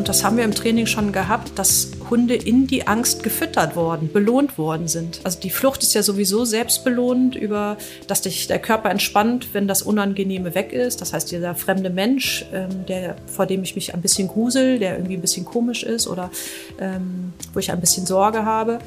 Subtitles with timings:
[0.00, 4.10] Und das haben wir im Training schon gehabt, dass Hunde in die Angst gefüttert worden,
[4.10, 5.20] belohnt worden sind.
[5.24, 7.76] Also die Flucht ist ja sowieso selbstbelohnend über,
[8.06, 11.02] dass sich der Körper entspannt, wenn das Unangenehme weg ist.
[11.02, 14.94] Das heißt, dieser fremde Mensch, ähm, der, vor dem ich mich ein bisschen grusel, der
[14.94, 16.30] irgendwie ein bisschen komisch ist oder
[16.80, 18.78] ähm, wo ich ein bisschen Sorge habe,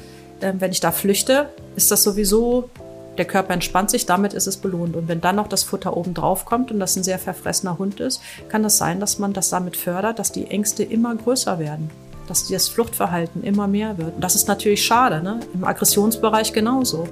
[0.42, 2.70] ähm, wenn ich da flüchte, ist das sowieso
[3.16, 4.96] der Körper entspannt sich, damit ist es belohnt.
[4.96, 8.00] Und wenn dann noch das Futter oben drauf kommt und das ein sehr verfressener Hund
[8.00, 11.58] ist, kann es das sein, dass man das damit fördert, dass die Ängste immer größer
[11.58, 11.90] werden.
[12.26, 14.16] Dass das Fluchtverhalten immer mehr wird.
[14.16, 15.40] Und das ist natürlich schade, ne?
[15.52, 17.06] Im Aggressionsbereich genauso.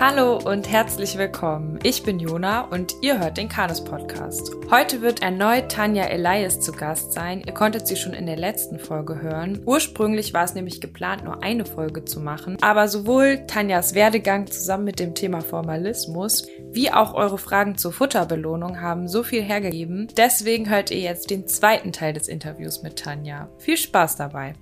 [0.00, 1.78] Hallo und herzlich willkommen.
[1.82, 4.50] Ich bin Jona und ihr hört den Kanus Podcast.
[4.70, 7.42] Heute wird erneut Tanja Elias zu Gast sein.
[7.46, 9.62] Ihr konntet sie schon in der letzten Folge hören.
[9.64, 12.56] Ursprünglich war es nämlich geplant, nur eine Folge zu machen.
[12.62, 18.80] Aber sowohl Tanjas Werdegang zusammen mit dem Thema Formalismus wie auch eure Fragen zur Futterbelohnung
[18.80, 20.08] haben so viel hergegeben.
[20.16, 23.50] Deswegen hört ihr jetzt den zweiten Teil des Interviews mit Tanja.
[23.58, 24.54] Viel Spaß dabei.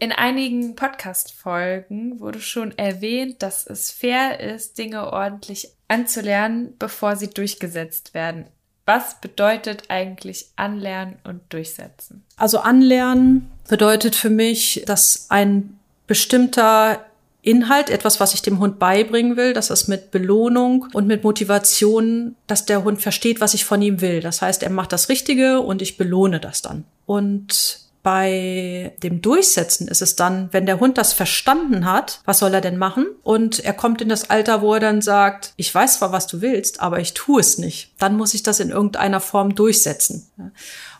[0.00, 7.30] In einigen Podcast-Folgen wurde schon erwähnt, dass es fair ist, Dinge ordentlich anzulernen, bevor sie
[7.30, 8.46] durchgesetzt werden.
[8.86, 12.24] Was bedeutet eigentlich anlernen und durchsetzen?
[12.36, 17.04] Also anlernen bedeutet für mich, dass ein bestimmter
[17.42, 22.36] Inhalt, etwas, was ich dem Hund beibringen will, dass es mit Belohnung und mit Motivation,
[22.46, 24.20] dass der Hund versteht, was ich von ihm will.
[24.20, 26.84] Das heißt, er macht das Richtige und ich belohne das dann.
[27.04, 32.54] Und bei dem Durchsetzen ist es dann, wenn der Hund das verstanden hat, was soll
[32.54, 33.06] er denn machen?
[33.22, 36.40] Und er kommt in das Alter, wo er dann sagt, ich weiß zwar, was du
[36.40, 37.92] willst, aber ich tue es nicht.
[37.98, 40.26] Dann muss ich das in irgendeiner Form durchsetzen.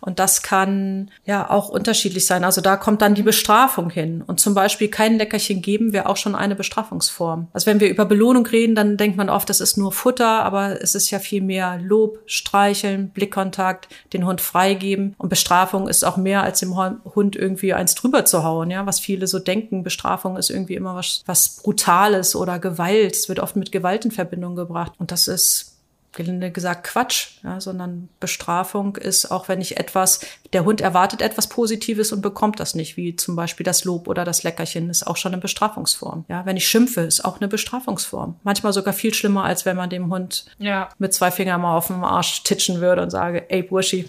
[0.01, 2.45] Und das kann ja auch unterschiedlich sein.
[2.45, 4.23] Also da kommt dann die Bestrafung hin.
[4.27, 7.49] Und zum Beispiel kein Leckerchen geben wäre auch schon eine Bestrafungsform.
[7.53, 10.81] Also wenn wir über Belohnung reden, dann denkt man oft, das ist nur Futter, aber
[10.83, 15.15] es ist ja viel mehr Lob, Streicheln, Blickkontakt, den Hund freigeben.
[15.19, 19.01] Und Bestrafung ist auch mehr als dem Hund irgendwie eins drüber zu hauen, ja, was
[19.01, 19.83] viele so denken.
[19.83, 23.17] Bestrafung ist irgendwie immer was, was Brutales oder Gewalt.
[23.17, 24.93] Es wird oft mit Gewalt in Verbindung gebracht.
[24.99, 25.78] Und das ist
[26.19, 30.21] gelinde gesagt Quatsch, ja, sondern Bestrafung ist auch, wenn ich etwas,
[30.53, 34.25] der Hund erwartet etwas Positives und bekommt das nicht, wie zum Beispiel das Lob oder
[34.25, 36.25] das Leckerchen, ist auch schon eine Bestrafungsform.
[36.29, 38.35] Ja, wenn ich schimpfe, ist auch eine Bestrafungsform.
[38.43, 40.89] Manchmal sogar viel schlimmer, als wenn man dem Hund ja.
[40.99, 44.09] mit zwei Fingern mal auf dem Arsch titschen würde und sage, ey Burschi,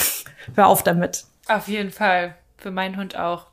[0.54, 1.24] hör auf damit.
[1.46, 2.34] Auf jeden Fall.
[2.56, 3.46] Für meinen Hund auch.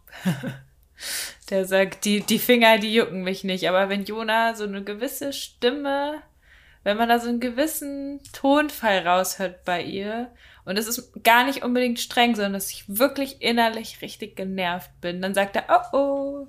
[1.50, 3.70] Der sagt, die, die Finger, die jucken mich nicht.
[3.70, 6.22] Aber wenn Jona so eine gewisse Stimme
[6.88, 10.32] wenn man da so einen gewissen Tonfall raushört bei ihr
[10.64, 15.22] und es ist gar nicht unbedingt streng, sondern dass ich wirklich innerlich richtig genervt bin,
[15.22, 16.48] dann sagt er, oh oh,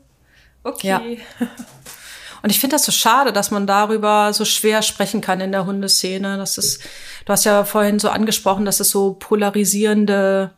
[0.63, 1.19] okay.
[1.41, 1.47] Ja.
[2.41, 5.67] Und ich finde das so schade, dass man darüber so schwer sprechen kann in der
[5.67, 6.37] Hundeszene.
[6.37, 6.85] Das ist,
[7.25, 10.53] du hast ja vorhin so angesprochen, dass es so polarisierende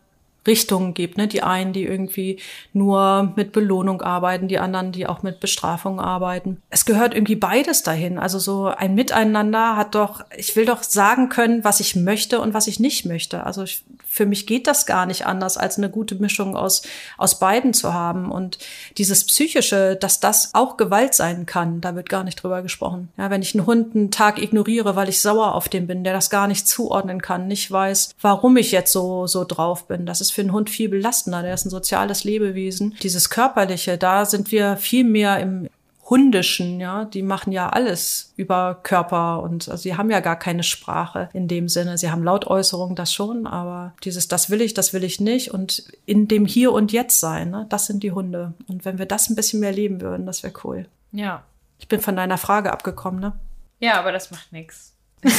[0.46, 1.28] Richtungen gibt, ne?
[1.28, 2.38] Die einen, die irgendwie
[2.72, 6.62] nur mit Belohnung arbeiten, die anderen, die auch mit Bestrafung arbeiten.
[6.70, 8.18] Es gehört irgendwie beides dahin.
[8.18, 12.54] Also so ein Miteinander hat doch, ich will doch sagen können, was ich möchte und
[12.54, 13.44] was ich nicht möchte.
[13.44, 16.82] Also ich, für mich geht das gar nicht anders, als eine gute Mischung aus,
[17.18, 18.30] aus beiden zu haben.
[18.30, 18.58] Und
[18.96, 23.10] dieses Psychische, dass das auch Gewalt sein kann, da wird gar nicht drüber gesprochen.
[23.18, 26.14] Ja, wenn ich einen Hund einen Tag ignoriere, weil ich sauer auf den bin, der
[26.14, 30.20] das gar nicht zuordnen kann, nicht weiß, warum ich jetzt so, so drauf bin, das
[30.20, 31.42] ist ist für einen Hund viel belastender.
[31.42, 32.96] Der ist ein soziales Lebewesen.
[33.02, 35.68] Dieses Körperliche, da sind wir viel mehr im
[36.08, 40.64] Hundischen, ja, die machen ja alles über Körper und also sie haben ja gar keine
[40.64, 41.98] Sprache in dem Sinne.
[41.98, 45.84] Sie haben Lautäußerungen, das schon, aber dieses, das will ich, das will ich nicht und
[46.06, 48.54] in dem Hier und Jetzt sein, ne, das sind die Hunde.
[48.66, 50.86] Und wenn wir das ein bisschen mehr leben würden, das wäre cool.
[51.12, 51.44] Ja.
[51.78, 53.38] Ich bin von deiner Frage abgekommen, ne?
[53.78, 54.96] Ja, aber das macht nichts.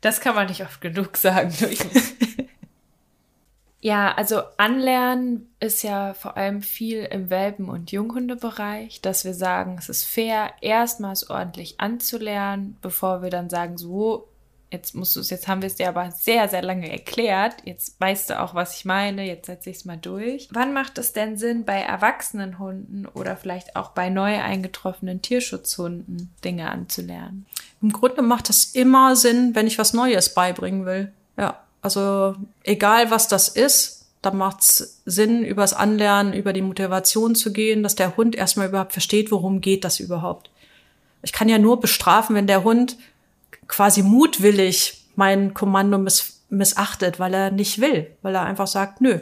[0.00, 1.52] Das kann man nicht oft genug sagen.
[3.80, 9.76] Ja, also anlernen ist ja vor allem viel im Welpen- und Junghundebereich, dass wir sagen,
[9.78, 14.28] es ist fair, erstmals ordentlich anzulernen, bevor wir dann sagen, so,
[14.70, 17.98] jetzt musst du es, jetzt haben wir es dir aber sehr, sehr lange erklärt, jetzt
[18.00, 20.48] weißt du auch, was ich meine, jetzt setze ich es mal durch.
[20.52, 26.32] Wann macht es denn Sinn, bei erwachsenen Hunden oder vielleicht auch bei neu eingetroffenen Tierschutzhunden
[26.44, 27.46] Dinge anzulernen?
[27.80, 31.12] Im Grunde macht es immer Sinn, wenn ich was Neues beibringen will.
[31.38, 31.58] Ja.
[31.82, 37.82] Also egal was das ist, da macht's Sinn, übers Anlernen, über die Motivation zu gehen,
[37.82, 40.50] dass der Hund erstmal überhaupt versteht, worum geht das überhaupt.
[41.22, 42.96] Ich kann ja nur bestrafen, wenn der Hund
[43.66, 49.20] quasi mutwillig mein Kommando miss missachtet, weil er nicht will, weil er einfach sagt, nö,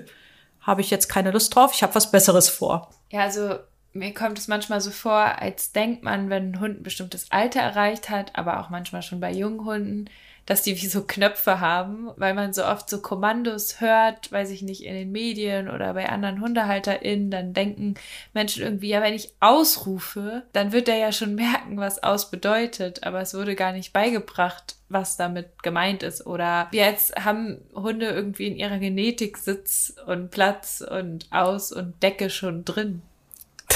[0.62, 2.90] habe ich jetzt keine Lust drauf, ich habe was Besseres vor.
[3.10, 3.56] Ja, also
[3.93, 7.60] mir kommt es manchmal so vor, als denkt man, wenn ein Hund ein bestimmtes Alter
[7.60, 10.10] erreicht hat, aber auch manchmal schon bei jungen Hunden,
[10.48, 14.62] dass die wie so Knöpfe haben, weil man so oft so Kommandos hört, weiß ich
[14.62, 17.96] nicht, in den Medien oder bei anderen HundehalterInnen, dann denken
[18.32, 23.04] Menschen irgendwie, ja, wenn ich ausrufe, dann wird der ja schon merken, was aus bedeutet,
[23.04, 26.24] aber es wurde gar nicht beigebracht, was damit gemeint ist.
[26.24, 32.30] Oder jetzt haben Hunde irgendwie in ihrer Genetik Sitz und Platz und Aus und Decke
[32.30, 33.02] schon drin.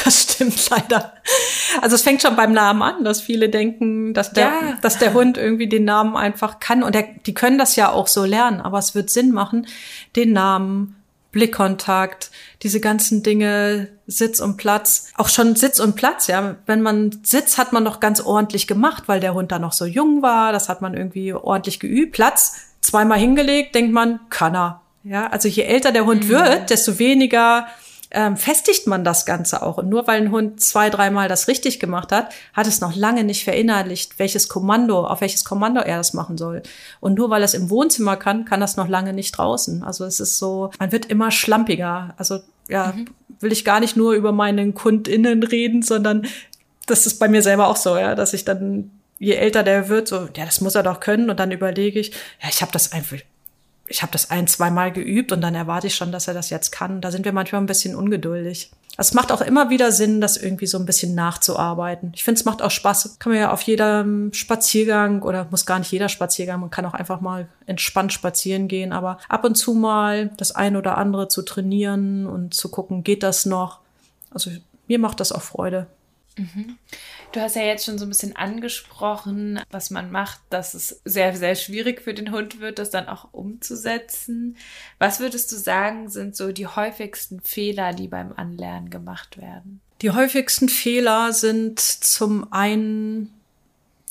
[0.04, 1.12] Das stimmt leider.
[1.80, 4.78] Also es fängt schon beim Namen an, dass viele denken, dass der, ja.
[4.82, 6.82] dass der Hund irgendwie den Namen einfach kann.
[6.82, 9.66] Und der, die können das ja auch so lernen, aber es wird Sinn machen,
[10.16, 10.96] den Namen,
[11.32, 12.30] Blickkontakt,
[12.62, 16.56] diese ganzen Dinge, Sitz und Platz, auch schon Sitz und Platz, ja.
[16.66, 19.86] Wenn man Sitz hat man noch ganz ordentlich gemacht, weil der Hund da noch so
[19.86, 22.12] jung war, das hat man irgendwie ordentlich geübt.
[22.12, 24.82] Platz, zweimal hingelegt, denkt man, kann er.
[25.04, 26.28] Ja, also je älter der Hund mhm.
[26.28, 27.66] wird, desto weniger
[28.12, 29.79] ähm, festigt man das Ganze auch.
[29.79, 33.25] Und nur weil ein Hund zwei, dreimal das richtig gemacht hat, hat es noch lange
[33.25, 36.62] nicht verinnerlicht, welches Kommando, auf welches Kommando er das machen soll.
[37.00, 39.82] Und nur weil er es im Wohnzimmer kann, kann das noch lange nicht draußen.
[39.82, 42.14] Also es ist so, man wird immer schlampiger.
[42.19, 43.06] Also ja, mhm.
[43.41, 46.26] will ich gar nicht nur über meinen KundInnen reden, sondern
[46.87, 50.08] das ist bei mir selber auch so, ja, dass ich dann je älter der wird,
[50.08, 51.31] so, ja, das muss er doch können.
[51.31, 52.11] Und dann überlege ich,
[52.43, 53.19] ja, ich habe das einfach,
[53.93, 56.73] ich habe das ein, zweimal geübt und dann erwarte ich schon, dass er das jetzt
[56.73, 57.03] kann.
[57.03, 58.71] Da sind wir manchmal ein bisschen ungeduldig.
[58.97, 62.12] Es macht auch immer wieder Sinn, das irgendwie so ein bisschen nachzuarbeiten.
[62.15, 63.19] Ich finde, es macht auch Spaß.
[63.19, 66.94] Kann man ja auf jedem Spaziergang oder muss gar nicht jeder Spaziergang, man kann auch
[66.94, 71.43] einfach mal entspannt spazieren gehen, aber ab und zu mal das ein oder andere zu
[71.43, 73.81] trainieren und zu gucken, geht das noch?
[74.31, 74.50] Also
[74.89, 75.87] mir macht das auch Freude.
[76.37, 76.79] Mhm.
[77.32, 81.37] Du hast ja jetzt schon so ein bisschen angesprochen, was man macht, dass es sehr,
[81.37, 84.56] sehr schwierig für den Hund wird, das dann auch umzusetzen.
[84.99, 89.81] Was würdest du sagen, sind so die häufigsten Fehler, die beim Anlernen gemacht werden?
[90.00, 93.32] Die häufigsten Fehler sind zum einen,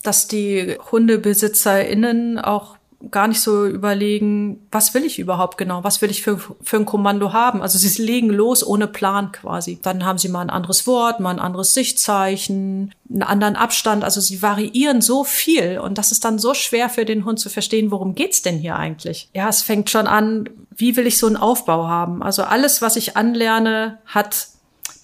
[0.03, 2.77] dass die HundebesitzerInnen auch
[3.09, 6.85] gar nicht so überlegen, was will ich überhaupt genau, was will ich für, für ein
[6.85, 7.61] Kommando haben.
[7.61, 9.79] Also sie legen los ohne Plan quasi.
[9.81, 14.03] Dann haben sie mal ein anderes Wort, mal ein anderes Sichtzeichen, einen anderen Abstand.
[14.03, 17.49] Also sie variieren so viel und das ist dann so schwer für den Hund zu
[17.49, 19.29] verstehen, worum geht's denn hier eigentlich?
[19.33, 22.21] Ja, es fängt schon an, wie will ich so einen Aufbau haben?
[22.21, 24.47] Also alles, was ich anlerne, hat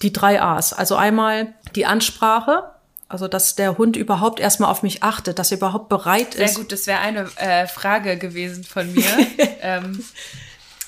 [0.02, 0.72] die drei A's.
[0.72, 2.64] Also einmal die Ansprache,
[3.08, 6.54] also, dass der Hund überhaupt erstmal auf mich achtet, dass er überhaupt bereit Sehr ist.
[6.54, 9.08] Sehr gut, das wäre eine äh, Frage gewesen von mir.
[9.62, 10.04] ähm,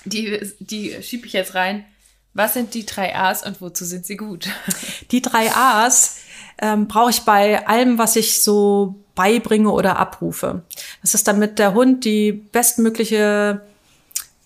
[0.04, 1.84] die die schiebe ich jetzt rein.
[2.34, 4.48] Was sind die drei A's und wozu sind sie gut?
[5.10, 6.18] Die drei A's
[6.62, 10.62] ähm, brauche ich bei allem, was ich so beibringe oder abrufe.
[11.02, 13.62] Das ist damit der Hund die bestmögliche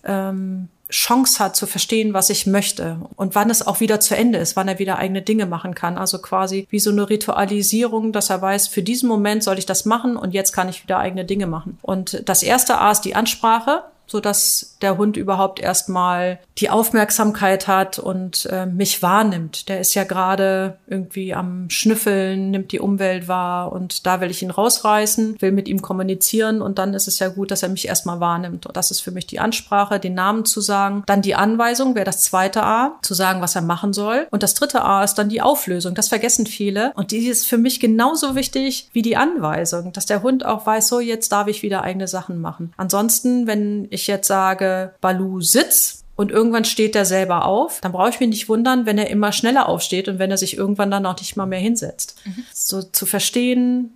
[0.03, 4.39] ähm, Chance hat zu verstehen, was ich möchte und wann es auch wieder zu Ende
[4.39, 5.97] ist, wann er wieder eigene Dinge machen kann.
[5.97, 9.83] Also quasi wie so eine Ritualisierung, dass er weiß, für diesen Moment soll ich das
[9.83, 11.77] machen und jetzt kann ich wieder eigene Dinge machen.
[11.81, 17.67] Und das erste A ist die Ansprache so dass der Hund überhaupt erstmal die Aufmerksamkeit
[17.67, 19.67] hat und äh, mich wahrnimmt.
[19.69, 24.41] Der ist ja gerade irgendwie am Schnüffeln, nimmt die Umwelt wahr und da will ich
[24.41, 27.87] ihn rausreißen, will mit ihm kommunizieren und dann ist es ja gut, dass er mich
[27.87, 28.65] erstmal wahrnimmt.
[28.65, 31.03] Und das ist für mich die Ansprache, den Namen zu sagen.
[31.05, 34.27] Dann die Anweisung wäre das zweite A, zu sagen, was er machen soll.
[34.31, 35.95] Und das dritte A ist dann die Auflösung.
[35.95, 40.23] Das vergessen viele und die ist für mich genauso wichtig wie die Anweisung, dass der
[40.23, 42.73] Hund auch weiß, so jetzt darf ich wieder eigene Sachen machen.
[42.77, 48.09] Ansonsten, wenn ich jetzt sage, Balu sitz, und irgendwann steht er selber auf, dann brauche
[48.09, 51.05] ich mich nicht wundern, wenn er immer schneller aufsteht und wenn er sich irgendwann dann
[51.05, 52.15] auch nicht mal mehr hinsetzt.
[52.23, 52.45] Mhm.
[52.53, 53.91] So zu verstehen,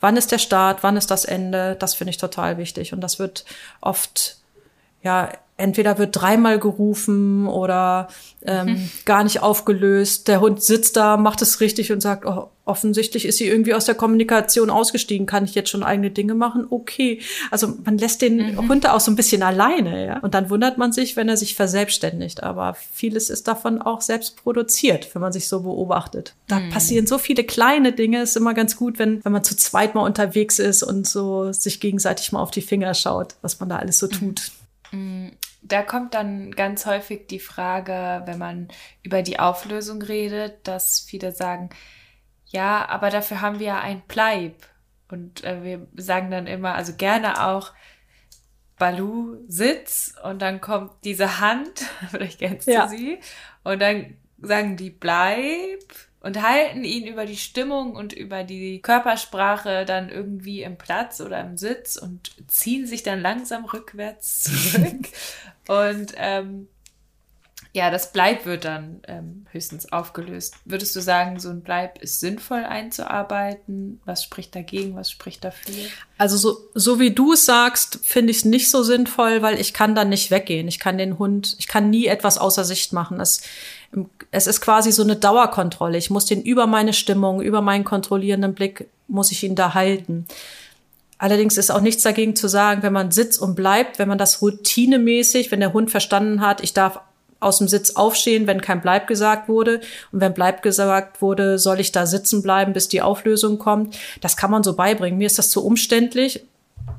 [0.00, 2.92] wann ist der Start, wann ist das Ende, das finde ich total wichtig.
[2.92, 3.46] Und das wird
[3.80, 4.36] oft,
[5.02, 8.08] ja, entweder wird dreimal gerufen oder
[8.44, 8.90] ähm, mhm.
[9.04, 10.28] gar nicht aufgelöst.
[10.28, 13.84] Der Hund sitzt da, macht es richtig und sagt, oh, offensichtlich ist sie irgendwie aus
[13.84, 15.26] der Kommunikation ausgestiegen.
[15.26, 16.66] Kann ich jetzt schon eigene Dinge machen?
[16.70, 17.20] Okay.
[17.50, 18.68] Also man lässt den mhm.
[18.68, 20.18] Hund auch so ein bisschen alleine, ja.
[20.20, 22.42] Und dann wundert man sich, wenn er sich verselbstständigt.
[22.42, 26.34] Aber vieles ist davon auch selbst produziert, wenn man sich so beobachtet.
[26.48, 26.70] Da mhm.
[26.70, 28.22] passieren so viele kleine Dinge.
[28.22, 31.80] Ist immer ganz gut, wenn, wenn man zu zweit mal unterwegs ist und so sich
[31.80, 34.52] gegenseitig mal auf die Finger schaut, was man da alles so tut.
[34.92, 35.32] Mhm
[35.62, 38.68] da kommt dann ganz häufig die Frage, wenn man
[39.02, 41.70] über die Auflösung redet, dass viele sagen,
[42.46, 44.56] ja, aber dafür haben wir ja ein Bleib.
[45.08, 47.72] Und äh, wir sagen dann immer, also gerne auch
[48.76, 52.86] Balu Sitz und dann kommt diese Hand, vielleicht kennst ja.
[52.86, 53.20] du sie,
[53.62, 55.84] und dann sagen die Bleib
[56.22, 61.40] und halten ihn über die Stimmung und über die Körpersprache dann irgendwie im Platz oder
[61.40, 65.08] im Sitz und ziehen sich dann langsam rückwärts zurück.
[65.68, 66.68] und ähm,
[67.74, 70.56] Ja, das Bleib wird dann ähm, höchstens aufgelöst.
[70.64, 74.00] Würdest du sagen, so ein Bleib ist sinnvoll einzuarbeiten?
[74.04, 74.94] Was spricht dagegen?
[74.94, 75.74] Was spricht dafür?
[76.18, 79.72] Also so, so wie du es sagst, finde ich es nicht so sinnvoll, weil ich
[79.72, 80.68] kann dann nicht weggehen.
[80.68, 83.18] Ich kann den Hund, ich kann nie etwas außer Sicht machen.
[83.20, 83.42] Es,
[84.30, 85.98] es ist quasi so eine Dauerkontrolle.
[85.98, 90.26] Ich muss den über meine Stimmung, über meinen kontrollierenden Blick, muss ich ihn da halten.
[91.18, 94.42] Allerdings ist auch nichts dagegen zu sagen, wenn man sitzt und bleibt, wenn man das
[94.42, 97.00] routinemäßig, wenn der Hund verstanden hat, ich darf
[97.42, 99.80] aus dem Sitz aufstehen, wenn kein Bleib gesagt wurde.
[100.10, 103.96] Und wenn Bleib gesagt wurde, soll ich da sitzen bleiben, bis die Auflösung kommt.
[104.20, 105.18] Das kann man so beibringen.
[105.18, 106.44] Mir ist das zu umständlich.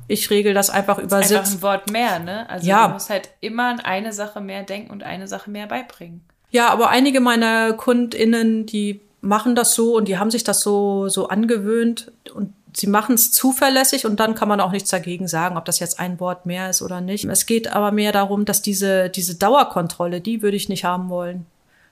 [0.06, 2.48] Ich regel das einfach über ist Einfach ein Wort mehr, ne?
[2.48, 2.86] Also ja.
[2.86, 6.22] du musst halt immer an eine Sache mehr denken und eine Sache mehr beibringen.
[6.54, 11.08] Ja, aber einige meiner KundInnen, die machen das so und die haben sich das so,
[11.08, 15.56] so angewöhnt und sie machen es zuverlässig und dann kann man auch nichts dagegen sagen,
[15.56, 17.24] ob das jetzt ein Wort mehr ist oder nicht.
[17.24, 21.44] Es geht aber mehr darum, dass diese, diese Dauerkontrolle, die würde ich nicht haben wollen.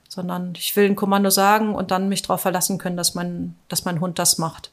[0.07, 3.83] Sondern ich will ein Kommando sagen und dann mich darauf verlassen können, dass mein, dass
[3.83, 4.71] mein Hund das macht.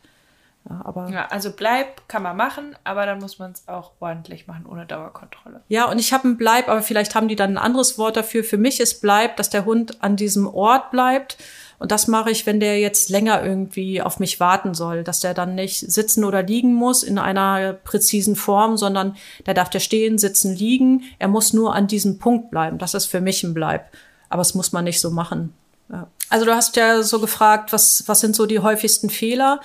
[0.70, 4.46] Ja, aber ja, also Bleib kann man machen, aber dann muss man es auch ordentlich
[4.46, 5.60] machen, ohne Dauerkontrolle.
[5.68, 8.44] Ja, und ich habe ein Bleib, aber vielleicht haben die dann ein anderes Wort dafür.
[8.44, 11.36] Für mich ist Bleib, dass der Hund an diesem Ort bleibt
[11.80, 15.32] und das mache ich, wenn der jetzt länger irgendwie auf mich warten soll, dass der
[15.32, 20.18] dann nicht sitzen oder liegen muss in einer präzisen Form, sondern der darf der stehen,
[20.18, 21.04] sitzen, liegen.
[21.18, 22.76] Er muss nur an diesem Punkt bleiben.
[22.76, 23.86] Das ist für mich ein Bleib.
[24.28, 25.54] Aber es muss man nicht so machen.
[25.90, 26.06] Ja.
[26.28, 29.60] Also du hast ja so gefragt, was, was sind so die häufigsten Fehler?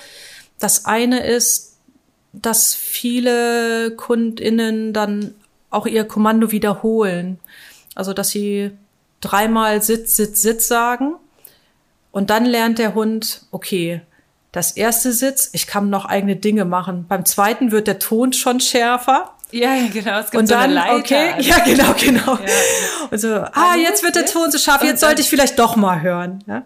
[0.59, 1.77] Das eine ist,
[2.33, 5.35] dass viele KundInnen dann
[5.69, 7.39] auch ihr Kommando wiederholen.
[7.95, 8.71] Also, dass sie
[9.21, 11.15] dreimal Sitz, Sitz, Sitz sagen
[12.11, 14.01] und dann lernt der Hund, okay,
[14.51, 17.05] das erste Sitz, ich kann noch eigene Dinge machen.
[17.09, 19.31] Beim zweiten wird der Ton schon schärfer.
[19.51, 20.19] Ja, genau.
[20.19, 22.35] Es gibt und so dann, Leiter, okay, ja, genau, genau.
[22.35, 23.07] Ja.
[23.11, 26.01] Und so, ah, jetzt wird der Ton so scharf, jetzt sollte ich vielleicht doch mal
[26.01, 26.43] hören.
[26.47, 26.63] Ja?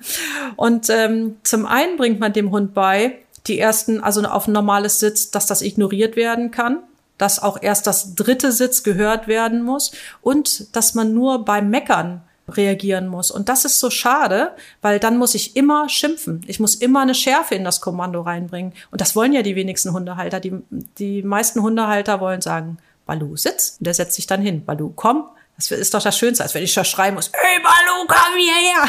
[0.56, 3.18] Und ähm, zum einen bringt man dem Hund bei,
[3.50, 6.80] die ersten, also auf ein normales Sitz, dass das ignoriert werden kann,
[7.18, 9.92] dass auch erst das dritte Sitz gehört werden muss
[10.22, 13.32] und dass man nur beim Meckern reagieren muss.
[13.32, 14.52] Und das ist so schade,
[14.82, 16.42] weil dann muss ich immer schimpfen.
[16.48, 18.74] Ich muss immer eine Schärfe in das Kommando reinbringen.
[18.92, 20.40] Und das wollen ja die wenigsten Hundehalter.
[20.40, 23.78] Die, die meisten Hundehalter wollen sagen, Balu, sitz.
[23.80, 24.66] Und der setzt sich dann hin.
[24.66, 25.26] Balu, komm.
[25.60, 28.88] Das ist doch das Schönste, als wenn ich da schreien muss, hey Balu, komm hierher.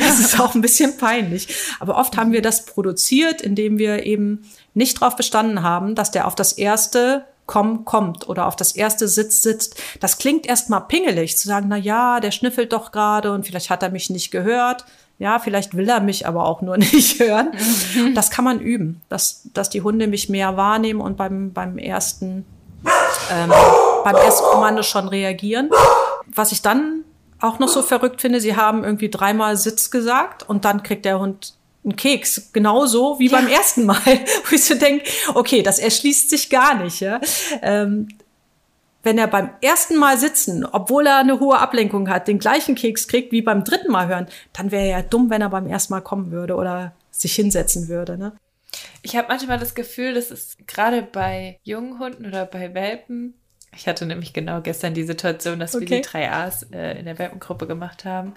[0.00, 1.48] Das ist auch ein bisschen peinlich.
[1.78, 4.44] Aber oft haben wir das produziert, indem wir eben
[4.74, 9.08] nicht darauf bestanden haben, dass der auf das erste komm, kommt oder auf das erste
[9.08, 9.80] Sitz sitzt.
[10.00, 13.82] Das klingt erstmal pingelig, zu sagen, na ja, der schnüffelt doch gerade und vielleicht hat
[13.82, 14.84] er mich nicht gehört.
[15.18, 17.50] Ja, vielleicht will er mich aber auch nur nicht hören.
[17.94, 18.14] Mhm.
[18.14, 22.44] Das kann man üben, dass, dass die Hunde mich mehr wahrnehmen und beim, beim ersten,
[23.30, 23.52] ähm,
[24.04, 25.70] beim ersten Kommando schon reagieren.
[26.26, 27.04] Was ich dann
[27.40, 31.18] auch noch so verrückt finde, sie haben irgendwie dreimal Sitz gesagt und dann kriegt der
[31.18, 33.38] Hund ein Keks, genauso wie ja.
[33.38, 37.00] beim ersten Mal, wo ich so denke, okay, das erschließt sich gar nicht.
[37.00, 37.20] Ja?
[37.62, 38.08] Ähm,
[39.02, 43.08] wenn er beim ersten Mal sitzen, obwohl er eine hohe Ablenkung hat, den gleichen Keks
[43.08, 45.94] kriegt wie beim dritten Mal hören, dann wäre er ja dumm, wenn er beim ersten
[45.94, 48.18] Mal kommen würde oder sich hinsetzen würde.
[48.18, 48.32] Ne?
[49.02, 53.34] Ich habe manchmal das Gefühl, dass es gerade bei jungen Hunden oder bei Welpen,
[53.74, 55.88] ich hatte nämlich genau gestern die Situation, dass okay.
[55.88, 58.34] wir die drei A's äh, in der Welpengruppe gemacht haben,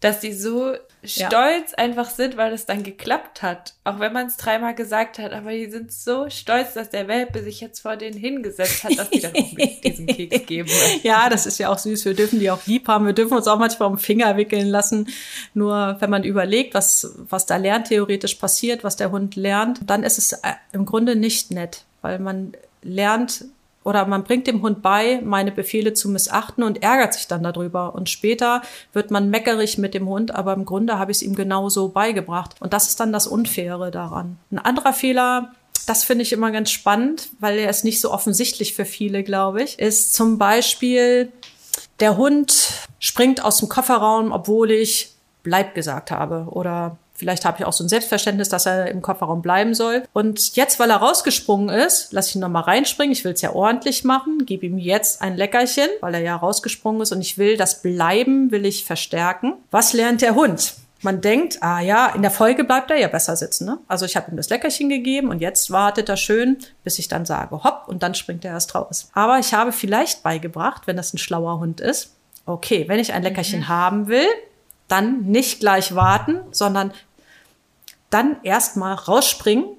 [0.00, 1.78] dass die so stolz ja.
[1.78, 3.74] einfach sind, weil es dann geklappt hat.
[3.84, 7.42] Auch wenn man es dreimal gesagt hat, aber die sind so stolz, dass der Welpe
[7.42, 10.70] sich jetzt vor denen hingesetzt hat, dass die dann unbedingt diesen Keks geben.
[11.02, 12.04] Ja, das ist ja auch süß.
[12.04, 13.06] Wir dürfen die auch lieb haben.
[13.06, 15.08] Wir dürfen uns auch manchmal um Finger wickeln lassen.
[15.54, 20.18] Nur wenn man überlegt, was, was da lerntheoretisch passiert, was der Hund lernt, dann ist
[20.18, 23.46] es äh, im Grunde nicht nett, weil man lernt
[23.86, 27.94] oder man bringt dem Hund bei, meine Befehle zu missachten und ärgert sich dann darüber.
[27.94, 28.62] Und später
[28.92, 32.56] wird man meckerig mit dem Hund, aber im Grunde habe ich es ihm genauso beigebracht.
[32.58, 34.38] Und das ist dann das Unfaire daran.
[34.50, 35.52] Ein anderer Fehler,
[35.86, 39.62] das finde ich immer ganz spannend, weil er ist nicht so offensichtlich für viele, glaube
[39.62, 41.30] ich, ist zum Beispiel,
[42.00, 45.12] der Hund springt aus dem Kofferraum, obwohl ich
[45.44, 49.42] bleib gesagt habe oder Vielleicht habe ich auch so ein Selbstverständnis, dass er im Kofferraum
[49.42, 50.04] bleiben soll.
[50.12, 53.12] Und jetzt, weil er rausgesprungen ist, lasse ich ihn nochmal reinspringen.
[53.12, 57.00] Ich will es ja ordentlich machen, gebe ihm jetzt ein Leckerchen, weil er ja rausgesprungen
[57.00, 59.54] ist und ich will das Bleiben, will ich verstärken.
[59.70, 60.74] Was lernt der Hund?
[61.02, 63.66] Man denkt, ah ja, in der Folge bleibt er ja besser sitzen.
[63.66, 63.78] Ne?
[63.86, 67.26] Also ich habe ihm das Leckerchen gegeben und jetzt wartet er schön, bis ich dann
[67.26, 69.10] sage, hopp, und dann springt er erst raus.
[69.12, 73.22] Aber ich habe vielleicht beigebracht, wenn das ein schlauer Hund ist, okay, wenn ich ein
[73.22, 73.68] Leckerchen mhm.
[73.68, 74.26] haben will,
[74.88, 76.92] dann nicht gleich warten, sondern
[78.10, 79.75] dann erstmal rausspringen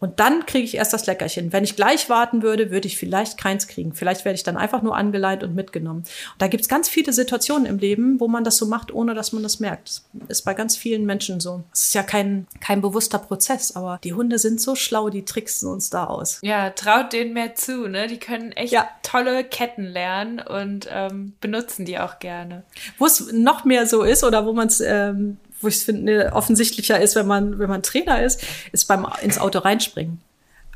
[0.00, 1.52] Und dann kriege ich erst das Leckerchen.
[1.52, 3.92] Wenn ich gleich warten würde, würde ich vielleicht keins kriegen.
[3.92, 6.00] Vielleicht werde ich dann einfach nur angeleint und mitgenommen.
[6.00, 9.14] Und da gibt es ganz viele Situationen im Leben, wo man das so macht, ohne
[9.14, 10.02] dass man das merkt.
[10.12, 11.62] Das ist bei ganz vielen Menschen so.
[11.72, 15.68] Es ist ja kein, kein bewusster Prozess, aber die Hunde sind so schlau, die tricksen
[15.68, 16.38] uns da aus.
[16.42, 18.06] Ja, traut denen mehr zu, ne?
[18.06, 18.88] Die können echt ja.
[19.02, 22.62] tolle Ketten lernen und ähm, benutzen die auch gerne.
[22.98, 27.00] Wo es noch mehr so ist oder wo man es ähm, wo ich finde, offensichtlicher
[27.00, 30.20] ist, wenn man, wenn man Trainer ist, ist beim ins Auto reinspringen.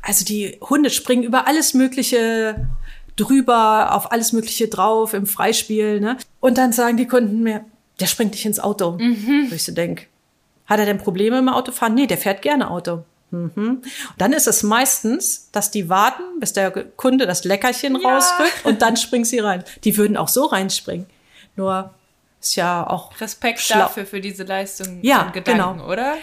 [0.01, 2.67] Also die Hunde springen über alles Mögliche
[3.15, 6.17] drüber, auf alles Mögliche drauf im Freispiel, ne?
[6.39, 7.65] Und dann sagen die Kunden mir,
[7.99, 8.97] der springt nicht ins Auto.
[8.99, 9.47] Mhm.
[9.49, 10.07] Wo ich so denk,
[10.65, 11.95] hat er denn Probleme im Autofahren?
[11.95, 13.03] Nee, der fährt gerne Auto.
[13.31, 13.51] Mhm.
[13.55, 13.83] Und
[14.17, 18.09] dann ist es meistens, dass die warten, bis der Kunde das Leckerchen ja.
[18.09, 19.63] rausrückt und dann springen sie rein.
[19.83, 21.05] Die würden auch so reinspringen.
[21.55, 21.93] Nur
[22.45, 25.91] ist ja auch Respekt dafür für diese Leistung ja, und Gedanken, genau.
[25.91, 26.15] oder?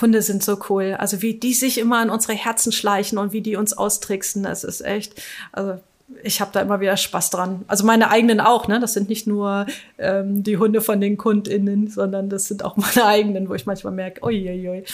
[0.00, 0.96] Hunde sind so cool.
[0.98, 4.64] Also wie die sich immer an unsere Herzen schleichen und wie die uns austricksen, das
[4.64, 5.22] ist echt.
[5.52, 5.80] Also
[6.22, 7.64] ich habe da immer wieder Spaß dran.
[7.68, 8.80] Also meine eigenen auch, ne?
[8.80, 9.66] Das sind nicht nur
[9.98, 13.92] ähm, die Hunde von den KundInnen, sondern das sind auch meine eigenen, wo ich manchmal
[13.92, 14.84] merke, uiuiui,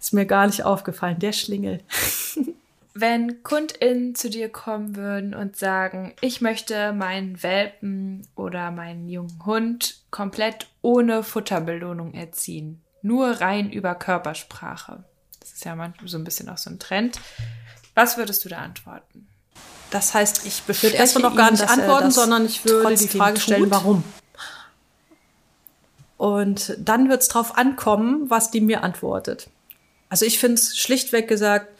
[0.00, 1.80] ist mir gar nicht aufgefallen, der Schlingel.
[3.00, 9.46] Wenn KundInnen zu dir kommen würden und sagen, ich möchte meinen Welpen oder meinen jungen
[9.46, 15.04] Hund komplett ohne Futterbelohnung erziehen, nur rein über Körpersprache.
[15.38, 17.20] Das ist ja manchmal so ein bisschen auch so ein Trend.
[17.94, 19.28] Was würdest du da antworten?
[19.92, 23.70] Das heißt, ich würde erstmal noch gar nicht antworten, sondern ich würde die Frage stellen,
[23.70, 24.02] warum.
[26.16, 29.50] Und dann wird es darauf ankommen, was die mir antwortet.
[30.08, 31.77] Also ich finde es schlichtweg gesagt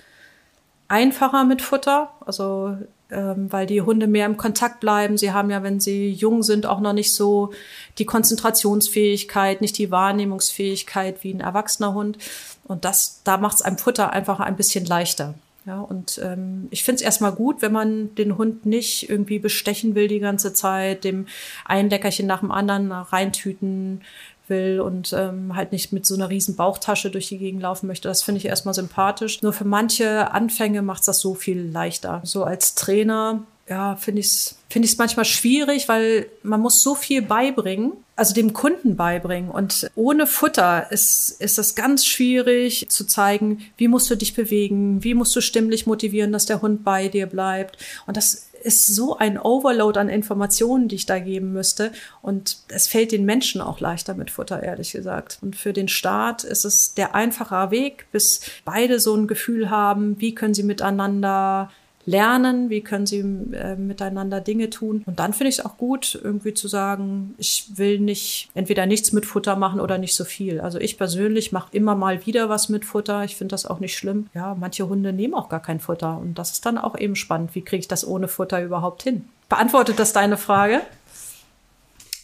[0.89, 2.77] einfacher mit Futter, also
[3.11, 5.17] ähm, weil die Hunde mehr im Kontakt bleiben.
[5.17, 7.53] Sie haben ja, wenn sie jung sind, auch noch nicht so
[7.99, 12.19] die Konzentrationsfähigkeit, nicht die Wahrnehmungsfähigkeit wie ein erwachsener Hund.
[12.65, 15.35] Und das, da macht es einem Futter einfach ein bisschen leichter.
[15.69, 19.95] Ja, und ähm, ich finde es erstmal gut, wenn man den Hund nicht irgendwie bestechen
[19.95, 21.27] will die ganze Zeit, dem
[21.67, 24.01] ein Leckerchen nach dem anderen reintüten
[24.49, 28.09] will und ähm, halt nicht mit so einer riesen Bauchtasche durch die Gegend laufen möchte.
[28.09, 29.43] Das finde ich erstmal sympathisch.
[29.43, 32.21] Nur für manche Anfänge macht es das so viel leichter.
[32.25, 36.95] So als Trainer ja, finde ich es finde ich manchmal schwierig, weil man muss so
[36.95, 39.51] viel beibringen, also dem Kunden beibringen.
[39.51, 45.03] Und ohne Futter ist, ist das ganz schwierig zu zeigen, wie musst du dich bewegen,
[45.05, 47.79] wie musst du stimmlich motivieren, dass der Hund bei dir bleibt.
[48.07, 51.93] Und das ist so ein Overload an Informationen, die ich da geben müsste.
[52.23, 55.39] Und es fällt den Menschen auch leichter mit Futter, ehrlich gesagt.
[55.41, 60.21] Und für den Staat ist es der einfache Weg, bis beide so ein Gefühl haben,
[60.21, 61.71] wie können sie miteinander
[62.09, 65.03] lernen, wie können sie äh, miteinander Dinge tun.
[65.07, 69.13] Und dann finde ich es auch gut, irgendwie zu sagen, ich will nicht entweder nichts
[69.13, 70.61] mit Futter machen oder nicht so viel.
[70.61, 73.25] Also ich persönlich mache immer mal wieder was mit Futter.
[73.25, 74.29] Ich finde das auch nicht schlimm.
[74.35, 76.19] Ja, manche Hunde nehmen auch gar kein Futter.
[76.19, 77.55] Und das ist dann auch eben spannend.
[77.55, 79.29] Wie kriege ich das ohne Futter überhaupt hin?
[79.49, 80.81] Beantwortet das deine Frage?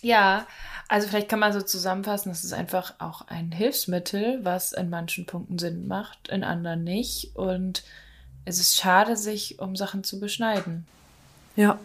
[0.01, 0.47] Ja,
[0.89, 5.25] also vielleicht kann man so zusammenfassen, das ist einfach auch ein Hilfsmittel, was in manchen
[5.25, 7.35] Punkten Sinn macht, in anderen nicht.
[7.35, 7.83] Und
[8.45, 10.87] es ist schade, sich um Sachen zu beschneiden.
[11.57, 11.79] Ja.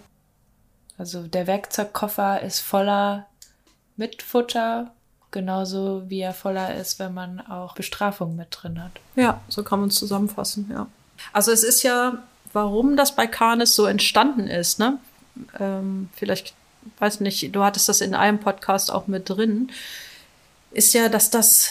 [0.98, 3.28] Also der Werkzeugkoffer ist voller
[3.95, 4.91] mit Futter,
[5.32, 8.91] genauso wie er voller ist, wenn man auch Bestrafung mit drin hat.
[9.15, 10.88] Ja, so kann man es zusammenfassen, ja.
[11.34, 14.98] Also es ist ja, warum das bei Canis so entstanden ist, ne?
[15.60, 16.54] Ähm, vielleicht,
[16.98, 19.72] weiß nicht, du hattest das in einem Podcast auch mit drin,
[20.72, 21.69] ist ja, dass das,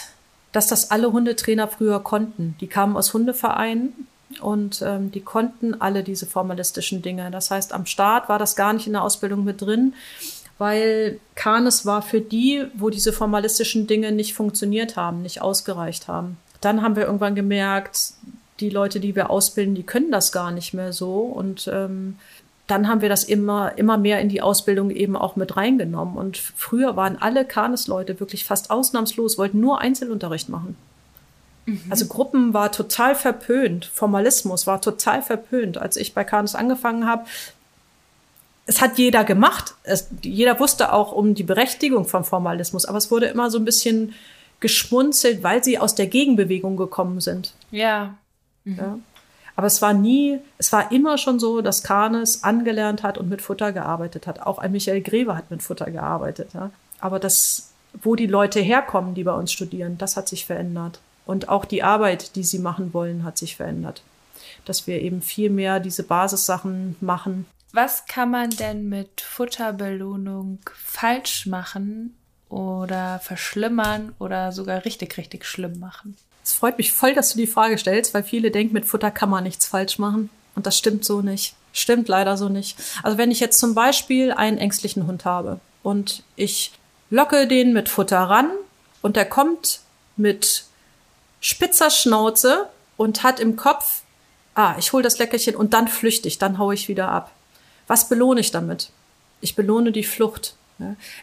[0.52, 2.56] dass das alle Hundetrainer früher konnten.
[2.60, 4.06] Die kamen aus Hundevereinen
[4.40, 7.30] und ähm, die konnten alle diese formalistischen Dinge.
[7.30, 9.94] Das heißt, am Start war das gar nicht in der Ausbildung mit drin,
[10.58, 16.36] weil Kanes war für die, wo diese formalistischen Dinge nicht funktioniert haben, nicht ausgereicht haben.
[16.60, 18.14] Dann haben wir irgendwann gemerkt,
[18.60, 21.20] die Leute, die wir ausbilden, die können das gar nicht mehr so.
[21.20, 22.16] Und ähm,
[22.66, 26.16] dann haben wir das immer, immer mehr in die Ausbildung eben auch mit reingenommen.
[26.16, 30.76] Und früher waren alle Kanes-Leute wirklich fast ausnahmslos, wollten nur Einzelunterricht machen.
[31.68, 31.82] Mhm.
[31.90, 33.84] Also Gruppen war total verpönt.
[33.84, 35.76] Formalismus war total verpönt.
[35.76, 37.26] Als ich bei Canus angefangen habe,
[38.64, 39.74] es hat jeder gemacht.
[39.82, 43.66] Es, jeder wusste auch um die Berechtigung vom Formalismus, aber es wurde immer so ein
[43.66, 44.14] bisschen
[44.60, 47.52] geschmunzelt, weil sie aus der Gegenbewegung gekommen sind.
[47.70, 48.14] Ja.
[48.64, 48.76] Mhm.
[48.76, 48.98] ja.
[49.54, 53.42] Aber es war nie, es war immer schon so, dass Kahnes angelernt hat und mit
[53.42, 54.40] Futter gearbeitet hat.
[54.40, 56.50] Auch ein Michael Greve hat mit Futter gearbeitet.
[56.54, 56.70] Ja.
[57.00, 61.00] Aber das, wo die Leute herkommen, die bei uns studieren, das hat sich verändert.
[61.28, 64.02] Und auch die Arbeit, die sie machen wollen, hat sich verändert.
[64.64, 67.44] Dass wir eben viel mehr diese Basissachen machen.
[67.70, 72.16] Was kann man denn mit Futterbelohnung falsch machen
[72.48, 76.16] oder verschlimmern oder sogar richtig, richtig schlimm machen?
[76.42, 79.28] Es freut mich voll, dass du die Frage stellst, weil viele denken, mit Futter kann
[79.28, 80.30] man nichts falsch machen.
[80.54, 81.56] Und das stimmt so nicht.
[81.74, 82.78] Stimmt leider so nicht.
[83.02, 86.72] Also wenn ich jetzt zum Beispiel einen ängstlichen Hund habe und ich
[87.10, 88.50] locke den mit Futter ran
[89.02, 89.80] und der kommt
[90.16, 90.64] mit
[91.40, 94.02] spitzer Schnauze und hat im Kopf,
[94.54, 97.30] ah, ich hole das Leckerchen und dann flüchte ich, dann haue ich wieder ab.
[97.86, 98.90] Was belohne ich damit?
[99.40, 100.54] Ich belohne die Flucht.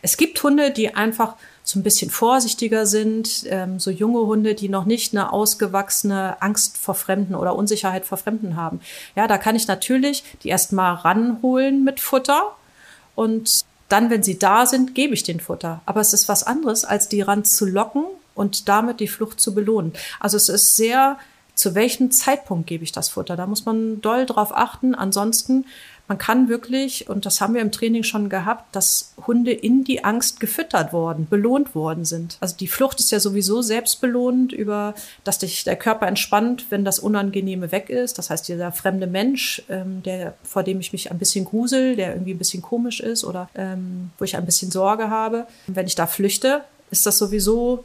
[0.01, 4.69] Es gibt Hunde, die einfach so ein bisschen vorsichtiger sind, ähm, so junge Hunde, die
[4.69, 8.81] noch nicht eine ausgewachsene Angst vor Fremden oder Unsicherheit vor Fremden haben.
[9.15, 12.55] Ja, da kann ich natürlich die erstmal ranholen mit Futter
[13.15, 15.81] und dann, wenn sie da sind, gebe ich den Futter.
[15.85, 18.03] Aber es ist was anderes, als die ran zu locken
[18.35, 19.93] und damit die Flucht zu belohnen.
[20.19, 21.17] Also es ist sehr,
[21.55, 23.35] zu welchem Zeitpunkt gebe ich das Futter?
[23.35, 24.93] Da muss man doll drauf achten.
[24.93, 25.65] Ansonsten
[26.07, 30.03] man kann wirklich, und das haben wir im Training schon gehabt, dass Hunde in die
[30.03, 32.37] Angst gefüttert worden, belohnt worden sind.
[32.41, 34.93] Also die Flucht ist ja sowieso selbstbelohnend über,
[35.23, 38.19] dass sich der Körper entspannt, wenn das Unangenehme weg ist.
[38.19, 42.11] Das heißt, dieser fremde Mensch, ähm, der, vor dem ich mich ein bisschen grusel, der
[42.11, 45.95] irgendwie ein bisschen komisch ist oder ähm, wo ich ein bisschen Sorge habe, wenn ich
[45.95, 47.83] da flüchte, ist das sowieso